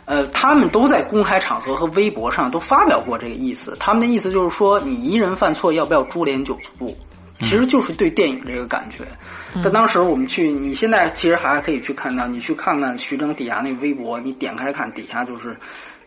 [0.06, 3.76] 呃，他们都在公开场合和微博上都发表过这个意思。
[3.80, 6.96] 他们的意思就是说，你一人犯错，要不要株连九族？
[7.40, 9.04] 其实就是对电影这个感觉。
[9.64, 15.58] 但当时我们去，你现在其实还可以去看到，你去看看徐峥底下那个微博，你点开看，底下就是。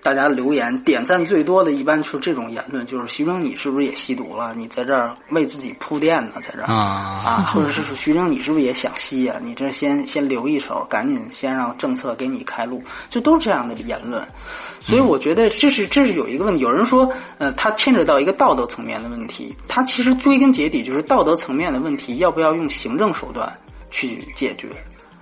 [0.04, 4.54] 大家留言点赞最多的，一般是这种言论，就是徐峥，你是不是也吸毒了？
[4.54, 9.36] 你在这儿为自己铺垫呢，在这儿啊啊，或者是说徐峥，你是不是也想吸呀？
[9.42, 14.22] 你这先先留一手，赶紧先让政策给你开路，就都是这样的言论。
[14.78, 16.60] 所以我觉得这是这是有一个问题。
[16.60, 19.56] 有人说，呃，它牵扯到一个道德层面的问题。
[19.66, 23.50] 它其实归根结底就是道德层面的问题，要不要用行政手段
[23.90, 24.68] 去解决？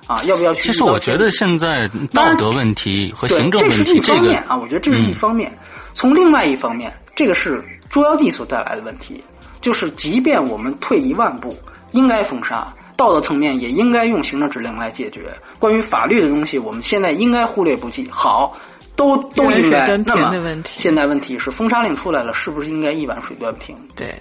[0.06, 0.62] 啊，要不要去？
[0.62, 5.52] 其实我觉得现在道德问题和行政问题，这是一方面啊，我觉得这是一方面。
[5.94, 9.22] 从另外一方面，这个是捉妖记所带来的问题，
[9.60, 11.56] 就是即便我们退一万步，
[11.92, 15.22] 应该封杀，道德层面也应该用行政指令来解决。
[15.58, 18.08] 关于法律的东西，我们现在应该忽略不计。
[18.10, 18.56] 好，
[18.96, 19.86] 都都应该。
[19.98, 23.76] 那么现在问题是，封杀令出来了，是不是应该一碗水端平？
[23.94, 24.14] 对。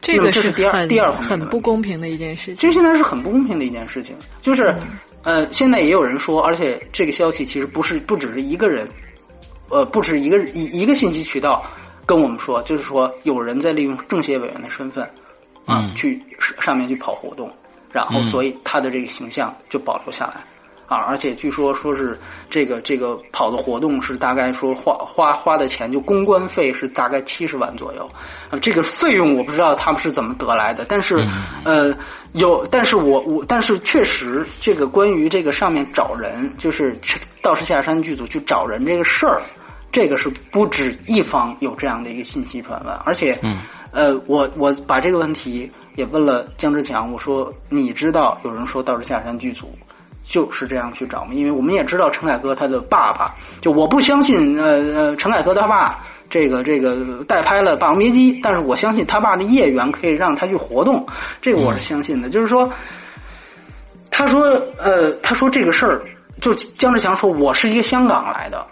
[0.00, 2.56] 这个是第二第二很不公平的一件事情。
[2.56, 4.74] 这现在是很不公平的一件事情，就是
[5.22, 8.88] 呃，现在也有人说，而且这个消息其实不是不只是一个人，
[9.68, 11.64] 呃，不止一个一一个信息渠道
[12.06, 15.08] 跟我们说，就是说有人在利用政协委员的身份
[15.66, 16.22] 啊，去
[16.60, 17.50] 上面去跑活动，
[17.92, 20.42] 然后所以他的这个形象就保留下来。
[20.88, 22.18] 啊，而且据说说是
[22.48, 28.10] 这个这个跑的活动是大概说花花花的钱就公关费是大概七十万左右，
[28.50, 31.22] 啊，这个费用我不知道他们是怎么得来的，但是
[31.66, 31.94] 呃
[32.32, 36.98] 有，但是我我但是确实这个关于这个上面找人就是
[37.42, 39.42] 道士下山剧组去找人这个事儿，
[39.92, 43.38] 这个是不止一方有这样的一个信息传闻，而且
[43.92, 49.70] 呃我我把这个问题也问了姜志强，我说你知道有人说道士下山剧组。
[50.28, 61.06] 就是这样去找嘛，因为我们也知道陈凯歌他的爸爸，就我不相信，呃呃，陈凯歌他爸这个这个代拍了《霸王别姬》，但是我相信他爸的业缘可以让他去活动，
[61.40, 62.28] 这个我是相信的。
[62.28, 62.70] 就是说，
[64.10, 64.42] 他说，
[64.76, 66.02] 呃，他说这个事儿，
[66.42, 68.66] 就姜志强说，我是一个香港来的，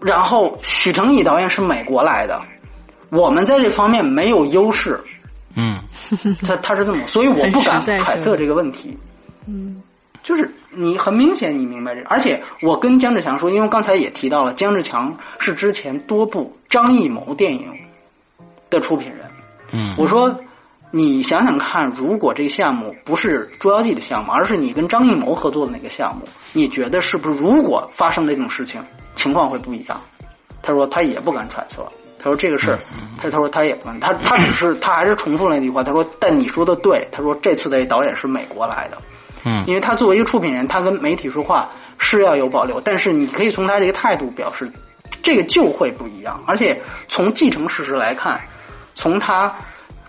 [0.00, 2.42] 然后许成义导演是美国来的，
[3.08, 5.02] 我们在这方面没有优势，
[5.54, 5.80] 嗯，
[6.46, 8.94] 他他是这么，所以我不敢揣测这个问题，
[9.46, 9.82] 嗯。
[10.26, 17.72] 就是你很明显，你明白这，而且我跟姜志强说，因为刚才也提到了，姜志强是之前多部张艺谋电影
[18.68, 19.20] 的出品人。
[19.70, 20.40] 嗯，我说
[20.90, 27.38] 你想想看，如果这个项目不是《捉妖记》的项目，而是你跟张艺谋合作的那个项目，你觉得是不是？
[27.38, 30.00] 如果发生这种事情，情况会不一样？
[30.60, 31.86] 他说他也不敢揣测。
[32.18, 32.80] 他说这个事儿，
[33.16, 35.84] 他他说他也不敢，他他只是他还是重复了那句话。
[35.84, 37.06] 他说，但你说的对。
[37.12, 38.98] 他说这次的导演是美国来的。
[39.46, 44.68] 嗯，因为他作为一个出品人，他跟媒体说话是要有保留，但是你可以从他这个态度表示，
[45.22, 46.42] 这个就会不一样。
[46.48, 48.40] 而且从继承事实来看，
[48.96, 49.54] 从他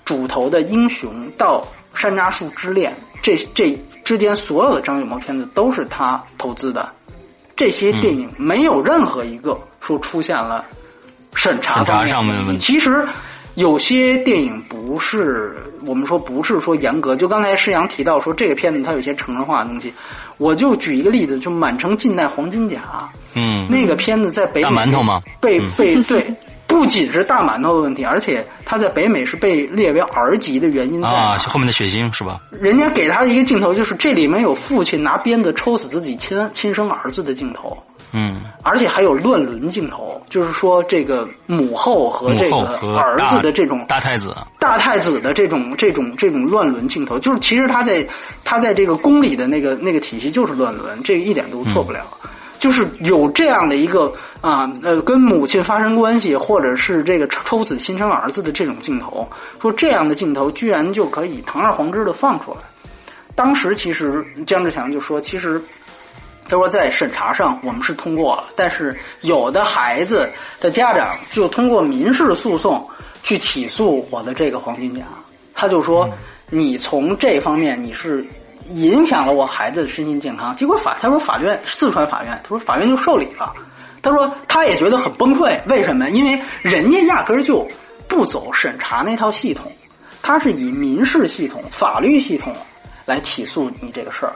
[0.03, 1.67] 主投的《英雄》到
[1.97, 6.91] 《山楂树之恋》，这这之间所有的张艺谋片子都是他投资的，
[7.55, 10.65] 这些电影没有任何一个说出现了
[11.35, 12.57] 审查上面的问题。
[12.57, 13.07] 其实。
[13.58, 19.91] 有些电影不是我们说不是说严格，就刚才施阳提到说这个片子它有些成人化的东西，
[20.38, 22.78] 我就举一个例子，就《满城尽带黄金甲》，
[23.34, 25.24] 嗯，那个片子在北大馒头吗？
[25.41, 26.32] 被被对，
[26.68, 32.39] 不仅是大馒头的问题，而且它在北美是被列为 R 级的原因在啊，后面的血腥是吧？
[32.51, 37.76] 人家给他一个镜头，就是这里面有父亲拿鞭子抽死自己亲亲生儿子的镜头。
[38.14, 42.58] 嗯，而且还有乱伦镜头，就是说这个母后和这个
[42.95, 48.08] 儿子的这种大太子、大太子的这种这种这种乱伦镜头，就是其实他在
[48.45, 52.05] 他在这个宫里的那个那个体系就是乱伦，这一点都错不了。
[52.60, 59.28] 就是有这样的一个啊呃跟母亲发生关系，或者是这个抽死亲生儿子的这种镜头，
[59.62, 62.60] 说这样的镜头居然就可以堂而皇之的放出来。
[63.36, 65.62] 当时其实姜志强就说，其实。
[66.49, 70.31] 他说，在审查上我们是通过了，但是有的孩子
[70.61, 72.89] 的家长就通过民事诉讼
[73.21, 75.03] 去起诉我的这个黄金甲。
[75.53, 76.09] 他就说，
[76.49, 78.25] 你从这方面你是
[78.69, 80.55] 影响了我孩子的身心健康。
[80.55, 83.53] 结果法他说法院四川法院他说法院就受理了。
[84.01, 86.09] 他说他也觉得很崩溃，为什么？
[86.11, 87.67] 因为人家压根儿就
[88.07, 89.69] 不走审查那套系统，
[90.21, 92.55] 他是以民事系统、法律系统
[93.05, 94.33] 来起诉你这个事儿。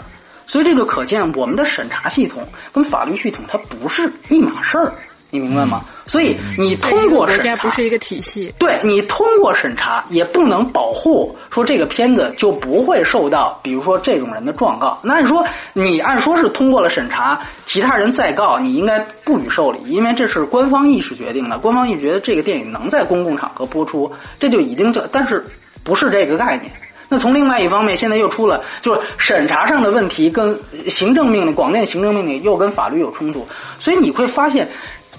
[0.47, 4.93] 所以这就可见，我们的审查系统跟法律系统它不是一码事儿，
[5.29, 5.81] 你明白吗？
[6.05, 14.99] 所以你通过审查不是一个体系，对你通过审查也不能保护说这个片子就不会受到，比如说这种人的状告。
[15.03, 25.45] 那按说你按说是通过了审查，其他人再告你应该不予受理，因为这是官方意识决定的，官方意识觉得这个电影能在公共场合播出，这就已经这，但是
[25.81, 26.69] 不是这个概念。
[27.13, 30.57] 那从另外一方面，现在又出了就是审查上的问题，跟
[30.87, 33.45] 行政命令、广电行政命令又跟法律有冲突，
[33.79, 34.69] 所以你会发现，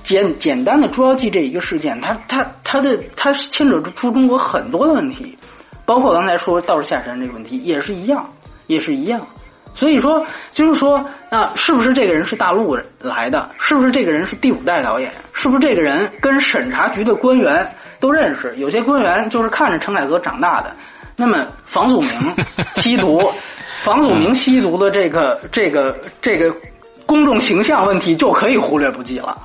[0.03, 5.37] 简简单的《捉妖记》这一个事件，它它它的它牵扯出中国很多的问题，
[5.85, 8.33] 包括刚才说道士下山这个问题也是一样，
[8.69, 9.27] 也是一样。
[9.75, 13.51] 所以说，就是说，啊，是不是这个人是大陆来的？
[13.59, 15.13] 是不是这个人是第五代导演？
[15.35, 17.71] 是不是这个人跟审查局的官员
[18.01, 18.55] 都认识？
[18.57, 20.75] 有些官员就是看着陈凯歌长大的。
[21.17, 22.11] 那么，房祖名
[22.77, 23.23] 吸毒，
[23.83, 26.55] 房祖名吸毒的这个这个这个
[27.07, 29.39] 公众形象问题就可以忽略不计了，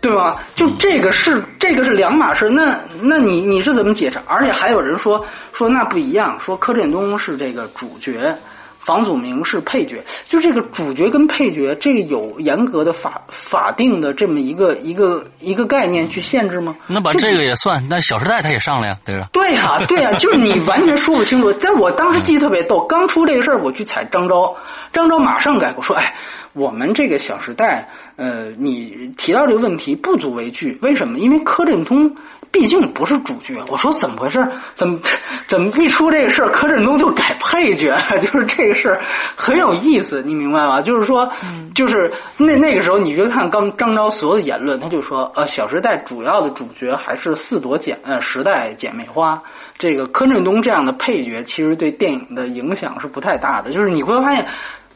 [0.00, 0.42] 对吧？
[0.54, 2.48] 就这个是这个是两码事。
[2.48, 4.18] 那那你你是怎么解释？
[4.26, 8.36] 而且还有人说说那不一样，说柯震东是这个主角。
[8.84, 16.74] 房祖名是配角，就这个主角跟配角，这个有严格的法法定的这么一个一个一个概念去限制吗？
[16.88, 19.28] 那把这个也算，那《小时代》他也上了呀，对吧？
[19.32, 21.52] 对呀，对呀，就是你完全说不清楚。
[21.52, 24.56] 在我当时记得特别逗，刚出这个事儿，我去采张昭，
[24.92, 26.16] 张昭马上改口说：“哎，
[26.52, 31.20] 我们这个《小时代》，呃，你提到这个问题不足为惧，为什么？
[31.20, 32.16] 因为柯震东。”
[32.52, 34.38] 毕竟不是主角，我说怎么回事？
[34.74, 35.00] 怎么
[35.48, 37.96] 怎么一出这个事儿，柯震东就改配角？
[38.20, 39.02] 就是这个事儿
[39.34, 40.82] 很有意思，你明白吗？
[40.82, 41.32] 就是说，
[41.74, 49.42] 就是那那个时候，你就看刚张昭所有的言论，他就说，呃，《小时代》主要的主角还是四朵姐呃时代姐妹花，
[49.78, 53.72] 这个柯震东这样的配角，其实对电影的影响是不太大的。
[53.72, 54.46] 就是你会发现，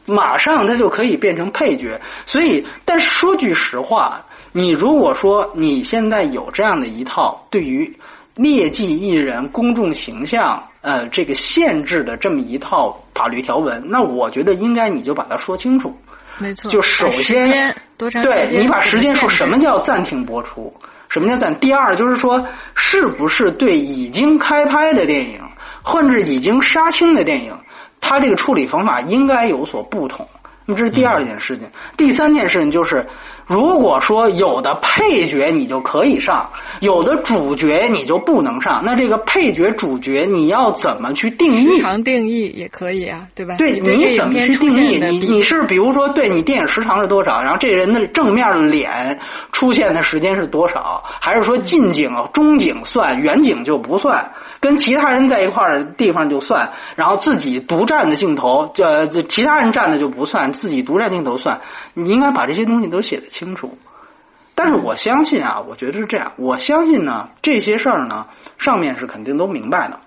[0.07, 2.01] 马上他就可以变成配角。
[2.25, 4.23] 所以，但说句实话。
[4.53, 7.95] 你如果说你现在有这样的一套对于
[8.33, 15.95] 劣迹艺人公众形象呃这个限制的这么一套法律条文，那我觉得应该你就把它说清楚。
[16.39, 20.73] 没错，就首先对你把时间说什么叫暂停播出，
[21.09, 21.53] 什么叫暂？
[21.59, 22.43] 第二就是说，
[22.73, 25.39] 是不是对已经开拍的电影
[25.83, 27.55] 或者已经杀青的电影，
[28.01, 30.27] 它这个处理方法应该有所不同？
[30.65, 31.67] 那么这是第二件事情。
[31.95, 33.07] 第三件事情就是。
[33.47, 41.75] 如果说有的配角你就可以上，有的主角你就不能上，那这个配角主角你要怎么去定义？
[41.75, 43.55] 时长定义也可以啊，对吧？
[43.57, 44.97] 对，你怎么去定义？
[44.97, 47.41] 你你是比如说，对你电影时长是多少？
[47.41, 49.17] 然后这人的正面脸
[49.53, 51.01] 出现的时间是多少？
[51.21, 54.33] 还是说近景、中景算，远景就不算？
[54.59, 61.61] 跟其他人在一块儿的地方就算，然后自己独占的镜头，呃，其他人占的就不算，自己独占镜头算。
[61.93, 63.77] 你应该把这些东西都写的清楚。
[64.55, 66.31] 但是我相信啊，我觉得是这样。
[66.35, 68.25] 我相信呢，这些事儿呢，
[68.57, 69.99] 上面是肯定都明白的。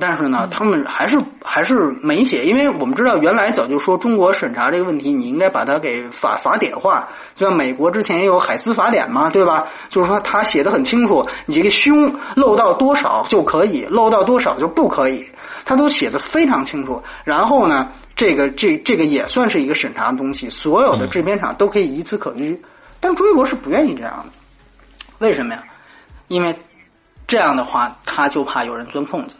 [0.00, 7.10] 但是呢，他们还是还是没写，因为我们知道原来早就说中国审查这个问题，你应该把它给法法典化。
[7.34, 9.68] 就像美国之前也有海斯法典嘛，对吧？
[9.90, 15.28] 就是说他写的很清楚，你这个胸露到多少就可以，露到多少就不可以，
[15.66, 17.02] 他都写的非常清楚。
[17.24, 22.62] 然后呢，这个这这个也算是一个审查的东西，所有的制片厂都可以以此可居。
[22.98, 24.32] 但中国是不愿意这样的，
[25.18, 25.62] 为什么呀？
[26.28, 26.58] 因为
[27.26, 29.34] 这样的话，他就怕有人钻空子。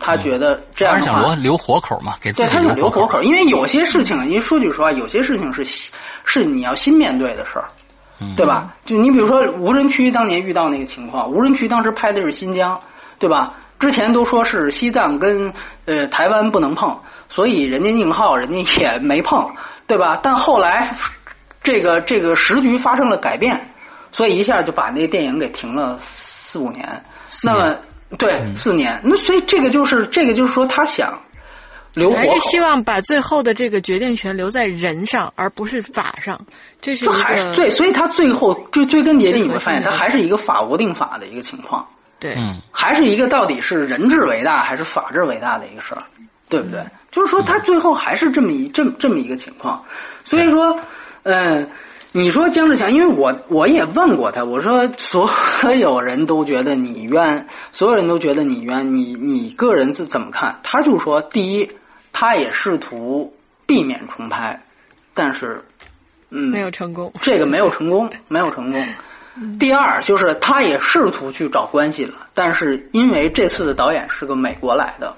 [0.00, 3.22] 他觉得这样的话，留留活口嘛，给自己留活口。
[3.22, 5.62] 因为有些事情，因为说句实话，有些事情是
[6.24, 7.68] 是你要新面对的事儿，
[8.34, 8.74] 对吧？
[8.86, 12.80] 就你比如说无人区当年遇到那个情况，无人区当时拍的是新疆，
[13.18, 13.52] 对吧？
[13.78, 15.52] 之前都说是西藏跟
[15.84, 16.98] 呃台湾不能碰，
[17.28, 19.50] 所以人家宁浩人家也没碰，
[19.86, 20.18] 对吧？
[20.22, 20.96] 但后来
[21.62, 23.68] 这个这个时局发生了改变，
[24.12, 27.04] 所以一下就把那个电影给停了四五年。
[27.44, 27.76] 那么。
[28.18, 29.00] 对，四年。
[29.04, 31.20] 那所以这个就是这个就是说，他想
[31.94, 36.40] 留还是希望把最后的这个决定权留在人上，而不是法上。
[36.80, 41.86] 这是还是对，所以他最后追追根结底，你会发现他还是一个法无定法的一个情况。
[42.18, 42.36] 对，
[42.70, 46.02] 还是一个到底是人治为大还是法治为大的一个事儿，
[46.48, 46.84] 对不对？
[47.10, 49.84] 就是说，他最后还是这么一这么这么一个情况。
[50.24, 50.80] 所以说，
[51.22, 51.70] 嗯。
[52.12, 55.30] 你说姜志强，因为我我也问过他，我说所
[55.74, 60.58] 有人都觉得你冤，所有人都觉得你冤，你你个人是怎么看？
[60.64, 61.70] 他就说，第一，
[62.12, 63.32] 他也试图
[63.64, 64.60] 避免重拍，
[65.14, 65.64] 但是，
[66.30, 68.84] 嗯，没有成功，这个没有成功，没有成功。
[69.60, 75.14] 第二，就是他也试图去找关系了，但是因为这次的导演是个美国来的，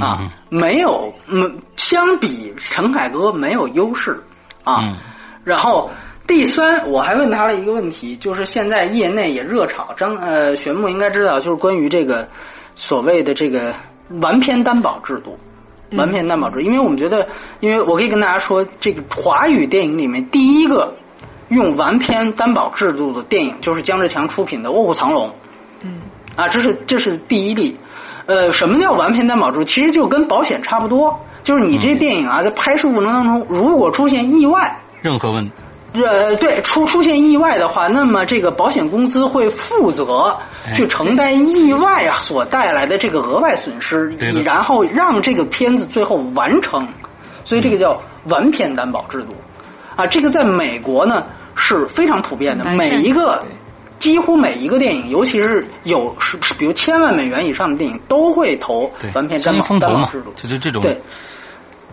[0.00, 4.22] 啊，没有，嗯，相比陈凯歌没有优势
[4.62, 4.96] 啊，
[5.42, 5.90] 然后。
[6.28, 12.28] 第三，我还问他了一个问题，就是现在业内也热炒张呃玄牧应该知道，就是关于这个
[12.74, 13.74] 所谓的这个
[14.20, 15.38] 完片担保制度，
[15.96, 17.26] 完片担保制，因为我们觉得，
[17.60, 20.94] 因为我可以跟大家说，这个华语电影里面第一个
[21.48, 25.28] 用完片担保制度的电影，就是姜志强出品的《卧虎藏龙》。
[25.80, 26.02] 嗯，
[26.36, 27.78] 啊，这是这是第一例。
[28.26, 29.64] 呃，什么叫完片担保制度？
[29.64, 35.50] 其实就跟保险差不多，就是你这电影啊，在拍摄过程当中，如果出现意外，任何问。
[36.04, 40.36] 呃，对，出出现意外的话，那么这个保险公司会负责
[40.74, 44.10] 去承担意外啊所带来的这个额外损失，
[44.42, 46.86] 然后让这个片子最后完成，
[47.44, 49.34] 所以这个叫完片担保制度
[49.96, 50.06] 啊。
[50.06, 51.24] 这个在美国呢
[51.54, 53.44] 是非常普遍的，每一个
[53.98, 61.00] 几乎每一个电影，尤其是有是比如千万美元以上的电影，都会投完片担保担保制度，就是这种对。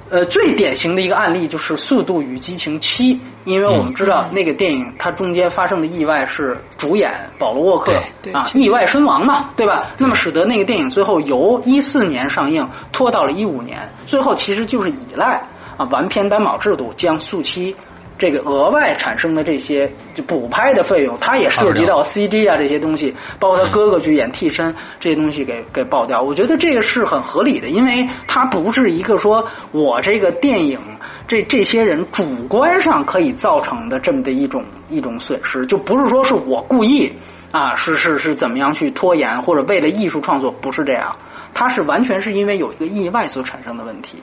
[0.08, 7.92] 呃，最典型的一个案例就是《速度与激情七》，因为我们知道那个电影它中间发生的意外是主演保罗沃克
[8.32, 9.88] 啊意外身亡嘛，对吧？
[9.98, 17.76] 那么使得那个电影最后由一四年上映拖到了一五年，最后其实就是依赖啊完片担保制度将速七。
[18.18, 26.22] 这个额外产生的这些就补拍的费用，它也涉及到 CG 啊这些东西，包括他哥哥去演替身这些东西给给爆掉。
[26.22, 30.80] 我觉得这个是很合理的，因为它不是一个说我这个电影
[31.28, 37.12] 这这些人主观上可以造成的这么的一种一种损失，就不是说是我故意
[37.52, 41.16] 啊是是是怎么样去拖延或者为了艺术创作，不是这样，
[41.56, 44.20] 它是完全是因为有一个意外所产生的问题，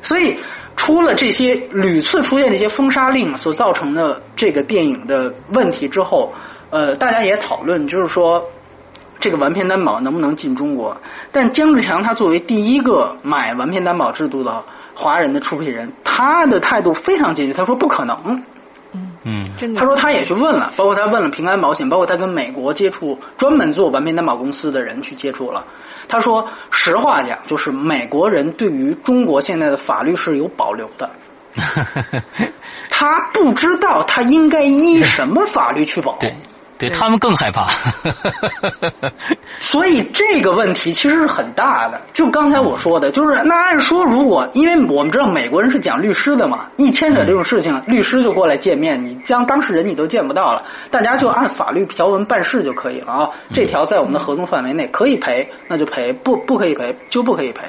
[0.00, 0.38] 所以。
[0.76, 6.34] 出了这些屡次出现这些封杀令所造成的这个电影的问题之后，
[6.68, 8.44] 呃，大家也讨论，就是说
[9.18, 11.00] 这个完片担保能不能进中国？
[11.32, 18.44] 但姜志强他作为第一个买完片担保制度的华人的出品人，他的态度非常坚决，他说不可能。
[19.28, 19.44] 嗯，
[19.74, 25.64] 他说他也去问了，包括他问了平安保险，包括他跟美国接触专门做完美担保公司的人去接触了。
[26.06, 31.10] 他说实话讲，就是美国人对于中国现在的法律是有保留的，
[32.88, 36.16] 他不知道他应该依什么法律去保。
[36.20, 36.32] 对
[36.90, 37.68] 他们更害怕，
[39.58, 42.00] 所以这个问题其实是很大的。
[42.12, 53.30] 就刚才我说的，就是那按说，如果因为我们知道美国人是讲律师的嘛，一牵扯这种事情，律师就过来见面，你将当事人你都见不到了，大家就按法律条文办事就可以了啊。
[53.52, 57.62] 这条在我们的合同范围内可以赔，那就赔；不不可以赔，就不可以赔。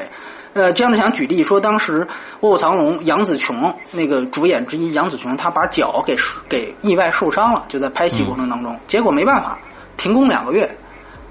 [0.58, 2.02] 呃，姜志强举例说，当时
[2.40, 6.18] 《卧虎藏龙》杨紫琼那个主演之一杨紫琼，她把脚给
[6.50, 9.60] 给意外受伤了，就在拍戏过程当中，结果没办法
[9.98, 10.68] 停工两个月。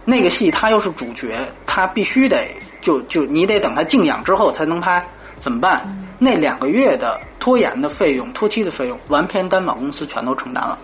[0.05, 1.36] 那个戏她又是主角，
[1.66, 2.47] 她必须得
[2.81, 5.05] 就就你得等她静养之后才能拍，
[5.40, 5.85] 怎么办？
[6.20, 10.78] 那两个月的拖延的费用、拖期的费用，完片担保公司全都承担了。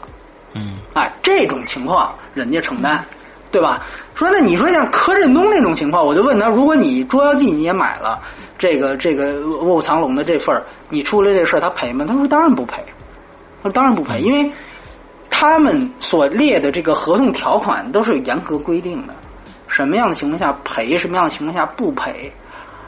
[0.55, 3.05] 嗯，哎，这种情况人家承担。
[3.53, 3.87] 对吧？
[4.15, 8.19] 说那你说像柯震东这种情况，我就问他：如果你《捉妖记》你也买了
[8.59, 12.05] 这个这个《卧虎藏龙》的这份儿，你出了这事儿，他赔吗？
[12.09, 12.83] 他说当然不赔。
[13.63, 14.51] 他说当然不赔，因为
[15.31, 19.15] 他们所列的这个合同条款都是有严格规定的，
[19.69, 22.33] 什么样的情况下赔，什么样的情况下不赔。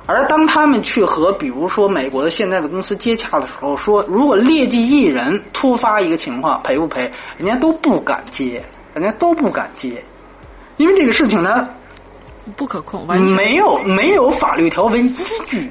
[0.07, 8.62] 而当他们去和比如说美国的现在的公司接洽的时候，说如果劣迹艺人突发一个情况赔不赔，人家都不敢接，
[8.93, 10.03] 人家都不敢接。
[10.77, 11.69] 因为这个事情呢，
[12.57, 15.71] 不可控，没有没有法律条文依据，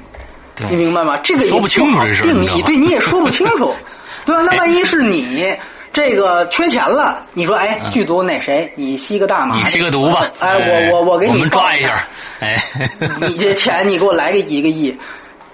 [0.70, 1.16] 你明白吗？
[1.18, 3.74] 这个说不清楚这事定义，对你也说不清楚，
[4.24, 4.42] 对吧？
[4.42, 5.54] 那万一是你
[5.92, 10.26] 这个缺钱了，你说哎，剧组那谁，你吸个大麻，你吸个毒吧？
[10.40, 10.56] 哎，
[10.90, 12.06] 我我我给你抓一下，
[12.40, 12.56] 哎，
[13.28, 14.96] 你这钱你给我来个一个亿，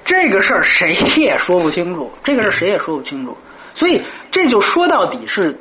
[0.04, 3.36] 这个事儿谁也说不清楚，这个事儿谁也说不清楚，
[3.74, 5.58] 所以这就说到底是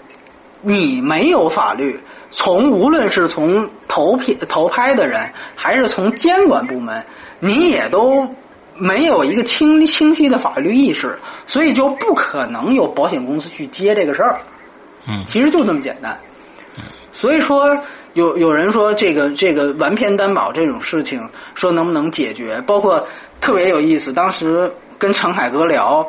[0.62, 2.00] 你没有法律。
[2.32, 7.04] 从无论是从投片投拍的人，还是从监管部门，
[7.40, 8.28] 你也都
[8.76, 11.18] 没有一个清清晰的法律意识，
[11.48, 14.40] 所以就不可能有保险公司去接这个事儿。
[15.08, 16.20] 嗯，其实就这么简单。
[17.12, 17.82] 所以说，
[18.14, 22.62] 有有人说这个这个完片担保这种事情，说能不能解决？
[22.68, 23.08] 包括
[23.42, 26.08] 特别有意思，当时跟陈凯歌聊，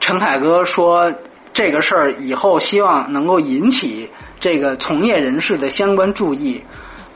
[0.00, 1.12] 陈凯歌说
[1.58, 4.08] 这个事儿以后希望能够引起。
[4.38, 6.62] 这个从业人士的相关注意，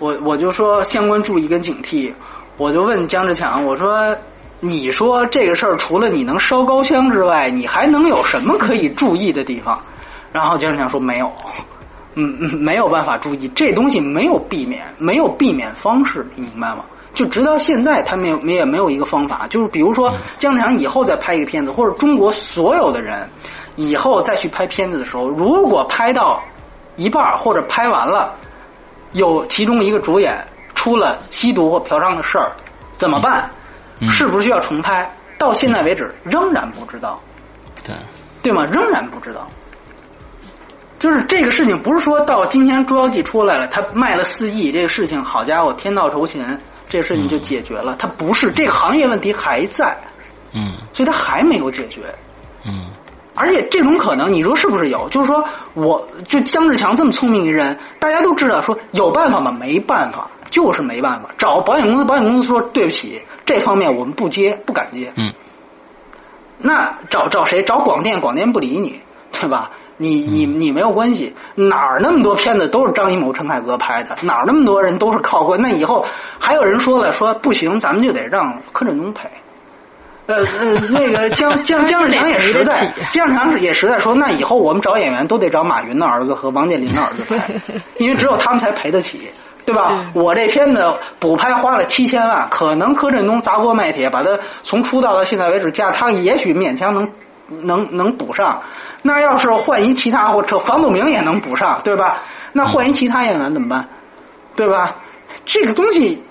[0.01, 2.13] 我我就说相关注意跟警惕，
[2.57, 4.13] 我就问姜志强，我说
[4.59, 9.81] 你说这个事儿除了你能烧高香之外，你还能有什么可以注意的地方？
[10.33, 11.31] 然后姜志强说没有，
[12.17, 16.85] 嗯嗯，没有办法注意，这东西没有避免，没有避免方式，你明白吗？
[17.15, 23.29] 就直到现在，他没有没也没有一个方法，就是比如说姜志强以后再拍一个片子，或者中国所有的人
[23.77, 26.43] 以后再去拍片子的时候，如果拍到。
[26.97, 28.35] 一半或者拍完了，
[29.13, 32.53] 有其中一个主演出了吸毒或嫖娼的事儿，
[32.99, 33.51] 怎么办？
[34.11, 35.11] 是不是需要重拍？
[35.39, 37.19] 到现在为止仍然不知道，
[37.83, 37.97] 对
[38.43, 38.63] 对吗？
[38.71, 39.49] 仍然不知道。
[40.99, 46.45] 就是这个事情不是说到今天《捉妖记》出来了，他卖了四亿，这个事情好家伙，天道酬勤，
[46.91, 47.97] 这个事情就解决了。
[47.99, 49.97] 他不是这个行业问题还在，
[50.53, 52.03] 嗯，所以他还没有解决，
[52.67, 52.85] 嗯。
[53.35, 55.09] 而且这种可能，你说是不是有？
[55.09, 55.45] 就是说，
[55.75, 59.57] 我就姜志强这么聪明一人，大家都知道，说有办法吗？
[59.59, 61.31] 没办法，就是没办法。
[61.39, 65.13] 找保险公司，保险公司说对不起，这方面我们不接，不敢接。
[65.17, 65.33] 嗯。
[66.59, 67.63] 那找找谁？
[67.63, 69.01] 找广电，广电不理你，
[69.33, 69.71] 对吧？
[69.97, 71.35] 你你你没有关系。
[71.55, 74.17] 哪儿那么多片子都是张艺谋、陈凯歌拍的？
[74.23, 75.57] 哪儿那么多人都是靠过？
[75.57, 76.05] 那以后
[76.39, 79.31] 还有人说了，说不行，咱们就得让柯震东拍。
[80.27, 87.51] 呃呃，那个姜姜姜志强也实在，姜志强也实在说，那以后我们找演员都得找马云的儿子和王健林的儿子拍，
[87.99, 89.21] 因为只有他们才赔得起，
[89.65, 90.11] 对吧？
[90.15, 97.11] 我这片子补拍花了七千万，可能柯震东砸锅卖铁把他从出道到现在为止加，他也许勉强能
[97.49, 98.63] 能能补上。
[99.03, 102.23] 那要是换一其他或者房祖名也能补上，对吧？
[102.53, 103.89] 那换一其他演员怎么办？
[104.55, 104.97] 对吧？
[105.45, 106.23] 这个东西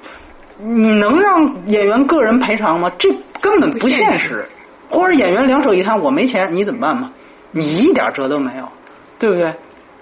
[0.64, 2.92] 你能让演员个人赔偿吗？
[2.98, 3.10] 这。
[3.42, 4.48] 根本不现实，
[4.88, 7.12] 或者演员两手一摊，我没钱，你怎么办嘛？
[7.50, 8.70] 你一点辙都没有，
[9.18, 9.56] 对不对？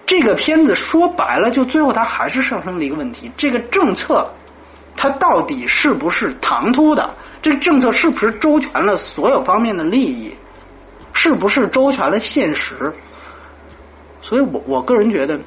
[0.05, 4.29] 这个片子说白了，就最后它还是上升了一个问题：这个政策
[4.97, 7.09] 它到底是不是唐突的？
[7.41, 10.33] 这个政策是不是周全了所有方面的利益？
[11.13, 12.93] 是不是周全了现实？
[14.19, 15.39] 所以我我个人觉得，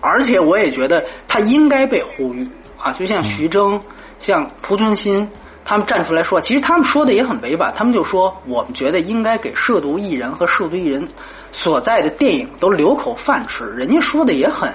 [0.00, 3.80] 而且我也觉得他应该被呼吁啊，就像徐峥，
[4.18, 5.28] 像濮存昕。
[5.66, 7.72] 他们站出来说，其实他们说的也很委婉。
[7.74, 11.08] 他们就说，我们觉得应该给涉毒艺人和涉毒艺人
[11.52, 13.64] 所在的电影都留口饭吃。
[13.64, 14.70] 人家说的也很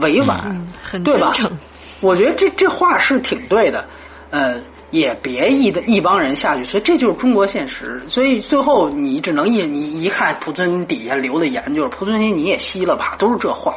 [0.00, 0.66] 委婉，
[1.04, 1.32] 对吧？
[2.00, 3.86] 我觉得这这话是挺对的。
[4.30, 8.02] 呃，也别一的一帮人下去，所以这就是中国现实。
[8.08, 13.76] 所以最后你只能一你一看濮存底下留的言，就是濮存昕你也吸了吧，都是这话。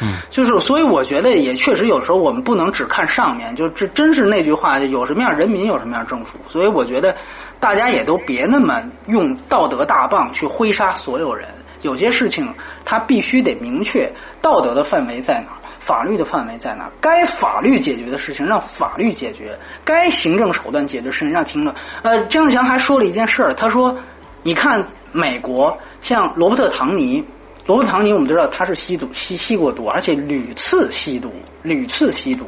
[0.00, 6.38] 嗯，就是，所以我觉得也确实有时候我们不能只看上面，就这真是那句话，有什么样人民有什么样政府。
[6.46, 7.16] 所以我觉得
[7.58, 11.48] 大家也都别那么用道德大棒去挥杀所有人。
[11.82, 12.52] 有些事情
[12.84, 16.90] 他必须得明确道德的范围在哪，法律的范围在哪。
[17.00, 21.74] 该法律解决的事情让法律解决，该行政手段解决的事情让行政。
[22.02, 23.96] 呃，姜志强还说了一件事儿，他说
[24.42, 27.24] ：“你看美国像罗伯特·唐尼。”
[27.68, 31.30] 罗伯·唐尼，我们都知道他是吸毒，吸吸过毒，而且屡次吸毒，
[31.62, 32.46] 屡次吸毒。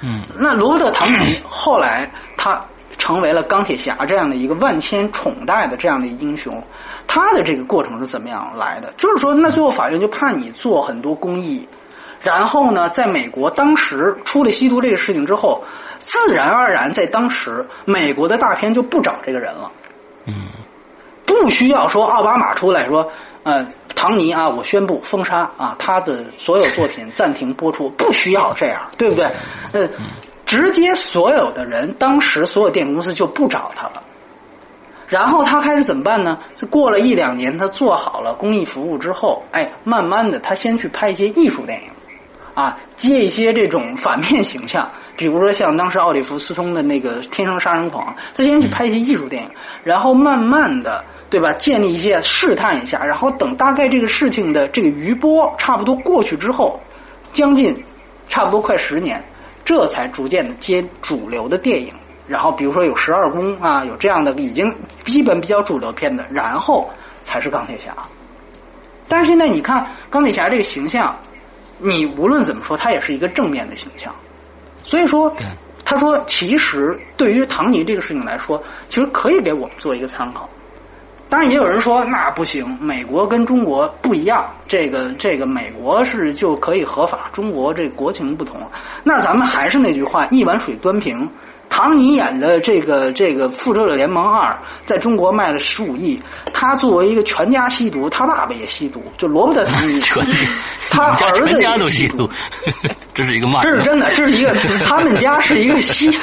[0.00, 2.64] 嗯，那罗伯特·唐尼后来他
[2.96, 6.64] 成为了钢铁侠这样的一个万千宠戴的这样的英雄，
[7.06, 8.90] 他的这个过程是怎么样来的？
[8.96, 11.68] 就是说，那最后法院就判你做很多公益，
[12.22, 15.62] 然后呢，在美国当时出了吸毒这个事情之后，
[15.98, 19.70] 自然而然在当时美国的大片就不找这个人了。
[20.24, 20.34] 嗯，
[21.26, 23.12] 不需要说奥巴马出来说。
[23.44, 29.30] 呃，唐尼啊，我宣布封杀啊，他的所有作品暂停播出，不需要这样，对不对？
[29.72, 29.88] 呃，
[30.44, 34.02] 直接所有的人，当时所有电影公司就不找他了。
[35.08, 36.38] 然后他开始怎么办呢？
[36.70, 41.90] 过了一两年，他做好了公益服务之后，哎，慢慢的，他先去拍一些艺术电影，
[42.54, 49.50] 啊，接一些这种反面形象，比如说像当时奥利弗斯通的那个《天生杀人狂》，他先去拍一些艺术电影，
[49.84, 51.04] 然后慢慢的。
[51.30, 51.52] 对吧？
[51.54, 56.78] 建立一些试探一下，然后等大概这个事情的这个余波差不多过去之后，
[57.32, 57.74] 将近
[58.28, 59.22] 差不多快十年，
[59.64, 61.92] 这才逐渐的接主流的电影。
[62.26, 64.74] 然后比如说有十二宫啊，有这样的已经
[65.04, 66.88] 基本比较主流片子，然后
[67.22, 67.94] 才是钢铁侠。
[69.08, 71.14] 但是现在你看钢铁侠这个形象，
[71.78, 74.14] 你无论怎么说，他也是一个正面的形象。
[74.82, 75.34] 所以说，
[75.84, 80.48] 他说其实对于唐尼这个事情来说，其实可以给我们做一个参考。
[81.34, 88.60] 当然，也有人说那不行，美国跟中国不一样，这个这个美国是就可以合法，中国这国情不同。
[89.02, 91.28] 那咱们还是那句话，一碗水端平。
[91.76, 94.48] 唐尼演的这个这个《复仇者联盟二》
[94.84, 96.22] 在中国卖了十五亿，
[96.52, 100.00] 他作为一个全家吸毒，他爸爸也吸毒，就罗伯特唐尼，
[100.88, 102.30] 他儿子全家都吸毒，
[103.12, 104.54] 这是一个骂，这是真的，这是一个
[104.86, 106.16] 他们家是一个吸，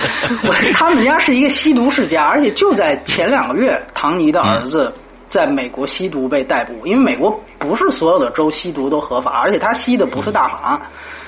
[0.73, 4.93] 他们家是一个吸毒世家，而且就在前两个月，唐尼的儿子。
[5.31, 10.81] 在美国吸毒被逮捕，因为美国不是所有的州吸毒都合法，而且他吸的不是大麻，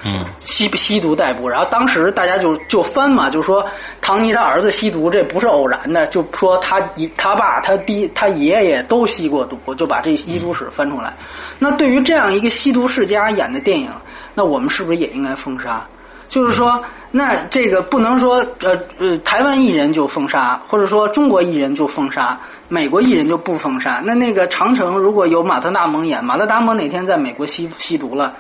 [0.04, 1.48] 嗯，吸吸毒逮捕。
[1.48, 3.66] 然后当时大家就就翻嘛，就说
[4.02, 6.82] 唐尼他儿子吸毒，这不是偶然的，就说他
[7.16, 11.16] 他爸他爹他爷爷都吸过毒，就把这吸毒史翻出来。
[11.58, 13.90] 那对于这样一个吸毒世家演的电影，
[14.36, 15.88] 那我们是不是也应该封杀？
[16.34, 22.40] 就是说，那这个不能说呃呃，台湾艺人就封杀，或者说中国艺人就封杀，
[22.70, 24.02] 美国艺人就不封杀。
[24.04, 28.34] 那那个长城如果有马特·达蒙演，马特·达蒙哪天在美国吸吸毒了，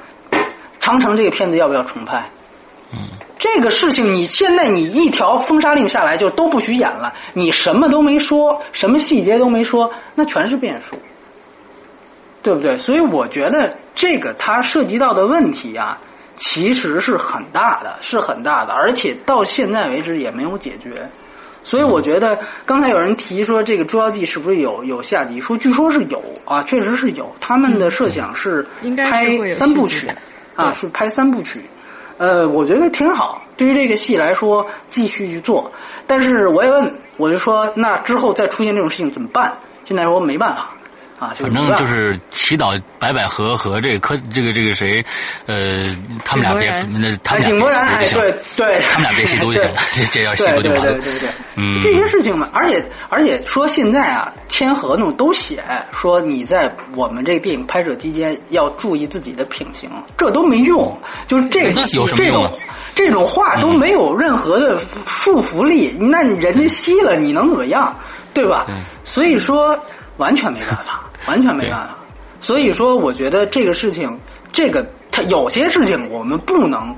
[0.80, 2.32] 长城这个片子要不要重拍？
[2.94, 2.98] 嗯，
[3.38, 10.98] 这个事情你现在你一条封杀令下来就都不许演了，你什么都没说，什么细节都没说，那全是变数。
[12.41, 12.80] 对不对？
[12.80, 15.99] 所以我觉得这个它涉及到的问题啊，
[16.35, 21.10] 其实是很大的，是很大的，而且到现在为止也没有解决。
[21.64, 25.39] 所以我觉得刚才有人提说这个《捉妖记》是不是有有下集？
[25.39, 27.34] 说据说是有啊，确实是有。
[27.39, 30.10] 他们的设想是应该拍三部曲
[30.55, 31.64] 啊，是拍三部曲。
[32.18, 33.41] 呃，我觉得挺好。
[33.55, 35.72] 对于这个戏来说，继续去做。
[36.05, 39.57] 但是我也问，我就说，那之后再出现这种事情怎么办？
[39.85, 40.73] 现在说没办法
[41.19, 45.03] 啊，反正就是祈祷白百合和这个柯这个这个谁，
[45.45, 45.95] 呃，
[46.26, 46.69] 他们俩别
[46.99, 50.94] 那他哎，们俩井柏然，哎，别对对， 他们俩别吸毒就行了，这这要吸对对毒就完了。
[50.94, 51.80] 对对对，嗯。
[51.81, 62.52] 这些事情嘛，而且而且说现在啊，签合同都写说你在我们这个电影拍摄期间要注意自己的品行，这都没用，就是这个有什么这种用啊
[62.95, 67.95] 这种话都没有任何的束缚力，那人家吸了你能怎么样，
[68.34, 68.64] 对吧？
[68.65, 69.77] 对所以说
[70.18, 71.95] 完全没办法， 完全没办法。
[72.39, 74.19] 所以说，我觉得这个事情，
[74.51, 76.95] 这个它有些事情我们不能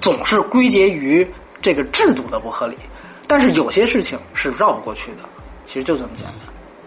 [0.00, 1.26] 总是归结于
[1.62, 2.76] 这个制度的不合理，
[3.26, 5.22] 但是有些事情是绕不过去的，
[5.64, 6.34] 其实就这么简单。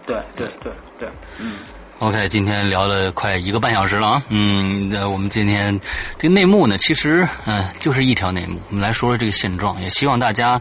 [0.06, 1.08] 对对对对，
[1.38, 1.56] 嗯
[1.98, 5.78] ，OK，今天聊了快一个半小时了啊，嗯，那我们今天
[6.18, 8.58] 这个内幕呢，其实嗯、呃就是一条内幕。
[8.68, 10.60] 我们来说说这个现状，也希望大家，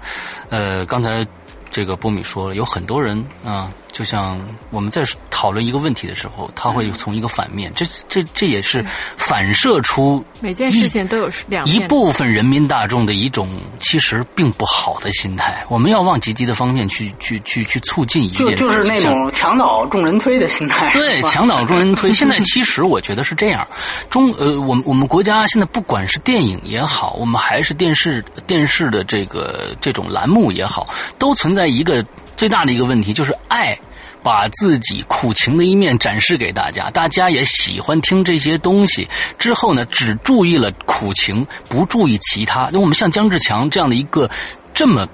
[0.50, 1.26] 呃，刚才
[1.72, 4.40] 这个波米说了，有很多人啊、就像
[4.70, 8.86] 我们在讨论一个问题的时候，他会从一个反面，这这这也是
[9.18, 13.50] 反射出每件事情都有两一部分人民大众的一种
[13.80, 15.66] 其实并不好的心态。
[15.70, 20.92] 我们要往积极的方面去去去去促进一件事情，就就是那种墙倒众人推的心态。
[20.94, 22.14] 对， 墙倒众人推。
[22.14, 23.68] 现在其实我觉得是这样，
[24.10, 30.88] 中呃，我们我们国家现在不管是电影也好，我们还是电视电视的这个这种栏目也好，
[31.18, 32.06] 都存在一个
[32.40, 33.78] 最大的一个问题，就是爱。
[34.22, 39.08] 把自己苦情的一面展示给大家，大家也喜欢听这些东西。
[39.38, 42.70] 之后呢，只注意了苦情，不注意其他。
[42.74, 44.30] 那我们像姜志强这样的一个
[44.74, 45.08] 这么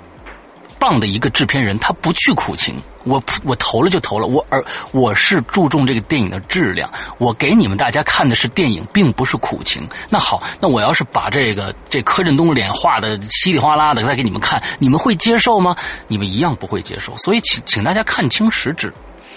[0.79, 9.87] 棒的一个制片人，他不去苦情，我我投了就投了，我而我是注重这个电影的质量，我给你们大家看的是电影，并不是苦情。
[10.09, 15.75] 那好，那我要是把这个这柯震东脸画的稀里哗啦的再给你们看，你们会接受吗？
[16.07, 17.15] 你们一样不会接受。
[17.17, 18.93] 所以请请大家看清实质。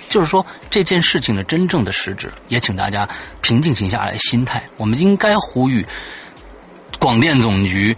[0.08, 3.06] 就是说这件事情的真正的实质，也请大家
[3.42, 4.64] 平静下来心态。
[4.78, 5.86] 我们应该呼吁
[6.98, 7.94] 广电总局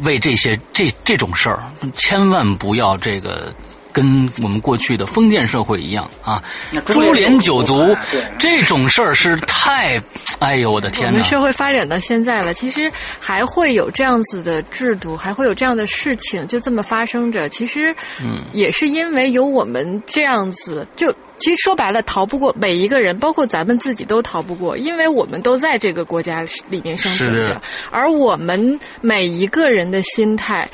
[0.00, 1.64] 为这些这这种事儿，
[1.94, 3.50] 千万不要这个
[3.98, 6.40] 跟我们过去的封建社会一样啊，
[6.86, 7.96] 株株连连九族
[8.38, 10.00] 这种事儿是太，
[10.38, 11.14] 哎呦我的我天哪！
[11.14, 12.88] 们社会发展到现在了，其实
[13.18, 17.48] 还会有这样子的制度，还会有这样的事情就这么发生着。
[17.48, 17.92] 其实，
[18.22, 27.60] 嗯，也是因为有我们这样子，就其实说白了，逃不过每一个人，包括咱们自己都逃不过，因为我们都在这个国家里面生存着，
[27.90, 30.68] 而我们每一个人的心态。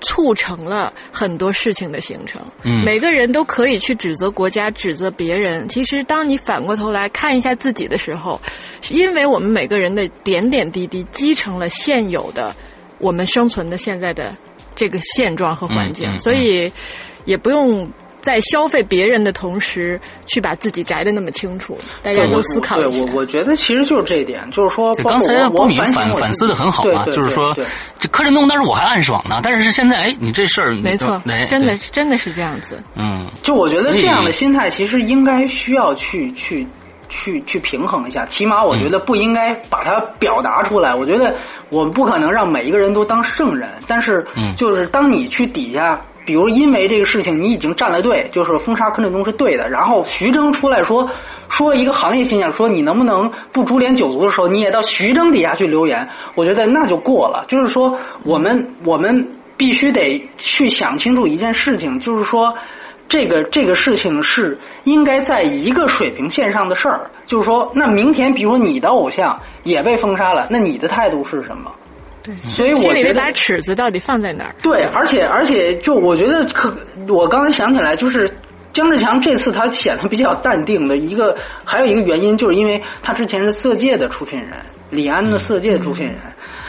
[0.00, 2.40] 促成了很多事情的形成。
[2.62, 5.68] 嗯每个人都可以去指责国家、指责别人。
[5.68, 8.40] 其实，当你反过头来看一下自己的时候，
[8.80, 12.54] 是因为我们每个人的点点滴滴积成了现有的
[12.98, 14.36] 我们生存的现在的
[14.74, 16.72] 这个现状和环境，嗯嗯所以
[17.24, 17.90] 也不用。
[18.20, 23.00] 在消费别人的同时，去把自己摘的那么清楚，大家都思考对一下。
[23.12, 27.56] 我我觉得其实就是这一点，就是说，包括我刚才波米我反省反思的很好啊，对对就是说
[27.98, 32.82] 这柯震东当时我还暗爽呢，但是现在哎，你这事儿没错哎，真的对真的是这样子。
[32.94, 36.66] 嗯，就我觉得这样的心态，其实应该需要去去
[37.08, 38.26] 去去平衡一下。
[38.26, 40.94] 起码我觉得不应该把它表达出来。
[40.94, 41.34] 我觉得
[41.70, 46.00] 我们不可能让每一个人都当圣人，但是嗯就是当你去底下。
[46.30, 49.68] 比如因为这个事情，你已经站了队，就是封杀柯震东是对的。
[49.68, 51.10] 然后徐峥出来说
[51.48, 57.44] 说一个行业现象，说你能不能不株连九族的时候，你也到徐峥底下去留言，我觉得那就过了。
[57.48, 62.54] 就是说，我们 我们必须得去想清楚一件事情，就是说，
[63.08, 67.10] 这个这个事情是应该在一个水平线上的事儿。
[67.26, 71.72] 就是说，那明天比如你的偶像也被封杀了，那你的态度是什么？
[72.22, 74.54] 对，所以我觉得把尺子到底放在哪儿？
[74.62, 76.74] 对，而且而且，就我觉得可，
[77.08, 78.30] 我刚才想起来，就是
[78.72, 84.50] 姜志强这次他显得比较淡定的一个，还有一个原因，就是因为他之前是《色戒》的出品人，
[84.90, 86.16] 李安的《色戒》的出品人。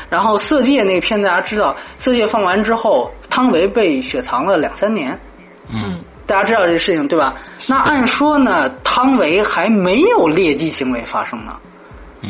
[0.09, 5.17] 然后《色戒》那个片子大家知道，《色戒》放完之后，汤唯被雪藏了两三年。
[5.69, 7.35] 嗯，大家知道这事情对吧？
[7.67, 11.55] 那按说呢，汤唯还没有劣迹行为发生呢，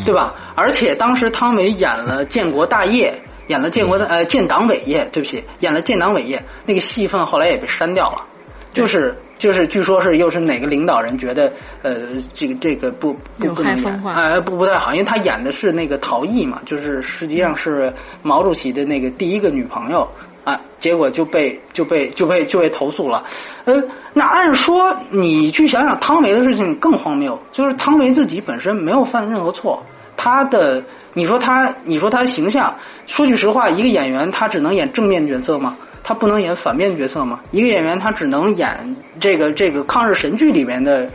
[0.05, 0.33] 对吧？
[0.55, 3.11] 而且当时汤唯演了《建国大业》，
[3.49, 8.25] 演了建国的呃建党伟业，对不起，演了建党伟业，那个戏份后来也被删掉了。
[8.73, 11.51] 就是就是，据说是又是哪个领导人觉得
[11.81, 11.93] 呃
[12.31, 17.93] 这个这个不不不能演害风化哎不不太好，因为他演的是那个陶艺嘛，就是实际上是
[18.23, 20.07] 毛主席的那个第一个女朋友
[20.43, 23.23] 啊，结果就被就被就被就被投诉了。
[23.65, 29.83] 呃，那按说你去想想汤唯的事情更荒谬，就是汤唯自己本身没有犯任何错，
[30.17, 35.77] 他的你说他你说他的形象，说句实话，一个演员他只能演正面角色吗？
[36.03, 37.39] 他不能演反面角色吗？
[37.51, 41.07] 一个演员他只能演这个这个抗日神剧里面的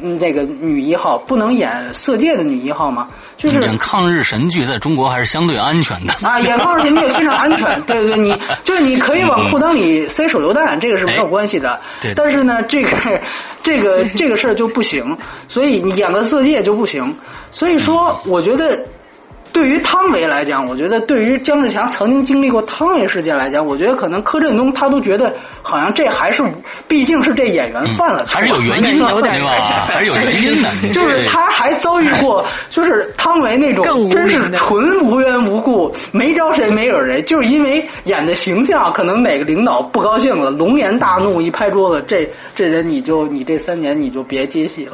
[0.00, 3.08] 嗯这个女一号，不能演色戒的女一号吗？
[3.36, 6.12] 就是演抗日神剧在中国还是相对安全的。
[6.26, 11.80] 啊，演抗日神剧非常安全，对对，你 就是你可以往裤裆里塞手榴弹，这个是没有关系的。
[12.00, 13.20] 对但是呢，这个
[13.62, 15.16] 这个这个事儿就不行，
[15.48, 17.16] 所以你演个色戒就不行。
[17.50, 18.78] 所以说，我觉得。
[19.52, 26.42] 对于汤唯来讲，我觉得对于姜志强曾经经历过汤唯事件来讲，我觉得可能柯震东他都觉得好像这还是，
[26.86, 29.86] 毕竟是这演员犯了错，还是有原因的，对吧？
[29.88, 44.92] 还是有原因的， 就是他还遭遇过，就是汤唯那种真是纯无缘无故，没招谁没惹谁，就是因为演的形象，可能哪个领导不高兴了，龙颜大怒，一拍桌子，这这人你就你这三年你就别接戏了，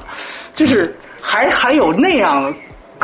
[0.55, 2.55] 就是还还有那样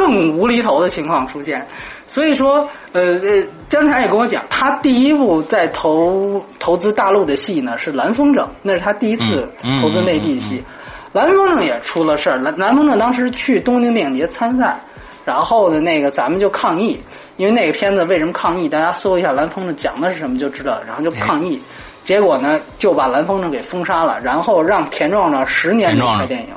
[0.00, 1.66] 更无厘头的情况出现。
[2.06, 9.46] 所以说，呃呃，姜产也跟我讲，他第一部在投投资大陆的戏呢是《蓝风筝》，那是他第一次
[9.82, 10.64] 投资内地戏。
[11.12, 14.80] 蓝风筝也出了事儿，蓝蓝风筝当时去东京电影节参赛，
[15.26, 16.98] 然后呢，那个咱们就抗议，
[17.36, 18.68] 因为那个片子为什么抗议？
[18.68, 21.60] 大家搜一下蓝风筝讲的是什么就知道，然后就抗议，
[22.02, 26.48] 结果呢就把蓝风筝给封杀了，然后让田壮壮十年没田壮壮拍电影，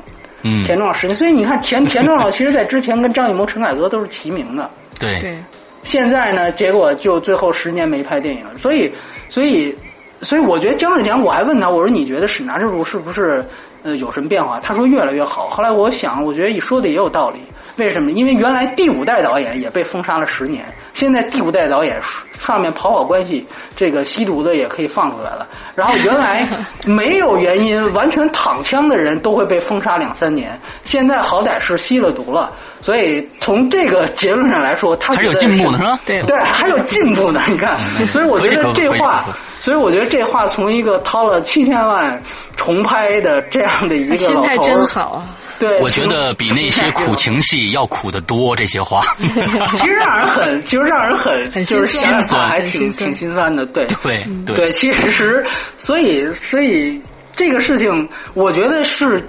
[0.44, 5.42] 嗯，田壮壮十年，所以你看田田壮壮其实在之前跟张艺谋、陈凯歌都是齐名的， 对，对，
[5.82, 8.92] 现在呢，结果就最后十年没拍电影，所以，
[9.28, 9.74] 所以，
[10.20, 13.44] 所以我觉得姜志强，我还问他，我说你觉得沈南之路是不是
[13.82, 14.60] 呃有什么变化？
[14.60, 15.48] 他说越来越好。
[15.48, 17.40] 后来我想，我觉得你说的也有道理。
[17.76, 18.12] 为什么？
[18.12, 20.64] 因为原来第五代导演也被封杀了十年，
[20.94, 22.00] 现在第五代导演
[22.38, 23.46] 上面跑跑关系，
[23.76, 25.46] 这个吸毒的也可以放出来了。
[25.74, 26.48] 然后原来
[26.86, 32.50] 没有原因完全躺枪的人都会被封杀两三年，现在好歹是吸了毒了。
[32.80, 36.00] 所以从这个结论上来说，他还有进步呢是吧？
[36.06, 37.40] 对对，还有进步呢。
[37.48, 39.24] 你看，嗯所以我觉得这话，
[39.58, 42.22] 所以我觉得这话从一个掏了七千万
[42.56, 45.26] 重拍的这样的一个心态真好啊！
[45.58, 47.34] 对，我觉得比那些苦情。
[47.34, 48.54] 情戏要苦得多。
[48.54, 55.44] 这些话， 其实让人很，其实让人很，很就是心酸想想还很心酸挺挺心酸的，对对对对，其实
[55.76, 57.00] 所以所以
[57.32, 59.26] 这个事情，我觉得是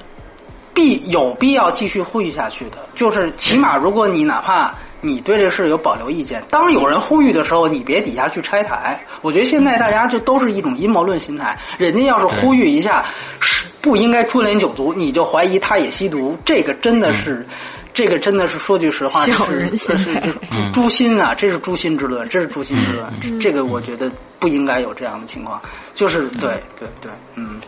[0.73, 2.77] 必有必要继续呼吁下去的。
[2.93, 8.99] 就是起码，如果你哪怕你对这事有保留意见，当有人呼吁的时候，你别底下去拆台。
[9.21, 13.05] 我觉得现在大家就都是一种阴谋论心态，人家要是呼吁一下
[13.39, 17.45] 是不应该株连九族，你就怀疑他也吸毒，这个真的是。
[17.95, 20.29] 这个真的是说句实话，就是人心态是是
[20.71, 21.33] 诛诛心啊！
[21.33, 23.39] 这是诛心之论，这是诛心之论。
[23.39, 25.61] 这个我觉得不应该有这样的情况。
[25.95, 27.59] 就是对对对，嗯。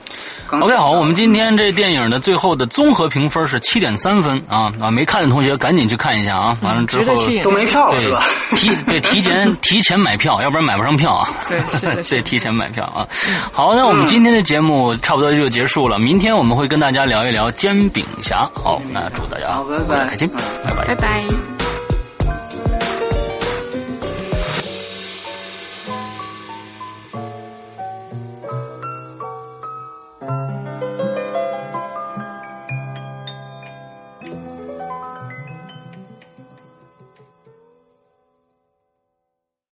[0.49, 4.89] 刚 OK，好，我们今天这电影的最后的综合评分是七点三分啊啊！
[4.91, 6.57] 没看的同学赶紧去看一下啊！
[6.61, 8.23] 完了之后都没票了对是吧？
[8.55, 11.29] 提对 提前提前买票，要不然买不上票啊。
[11.47, 13.07] 对是的是 对，提前买票啊。
[13.51, 18.49] 好，那我们今天的节目差不多就结束了，明天我们会跟大家聊一聊煎饼侠。
[18.53, 20.95] 好，那祝大家好拜拜开心，嗯拜拜拜。
[20.95, 21.76] 拜。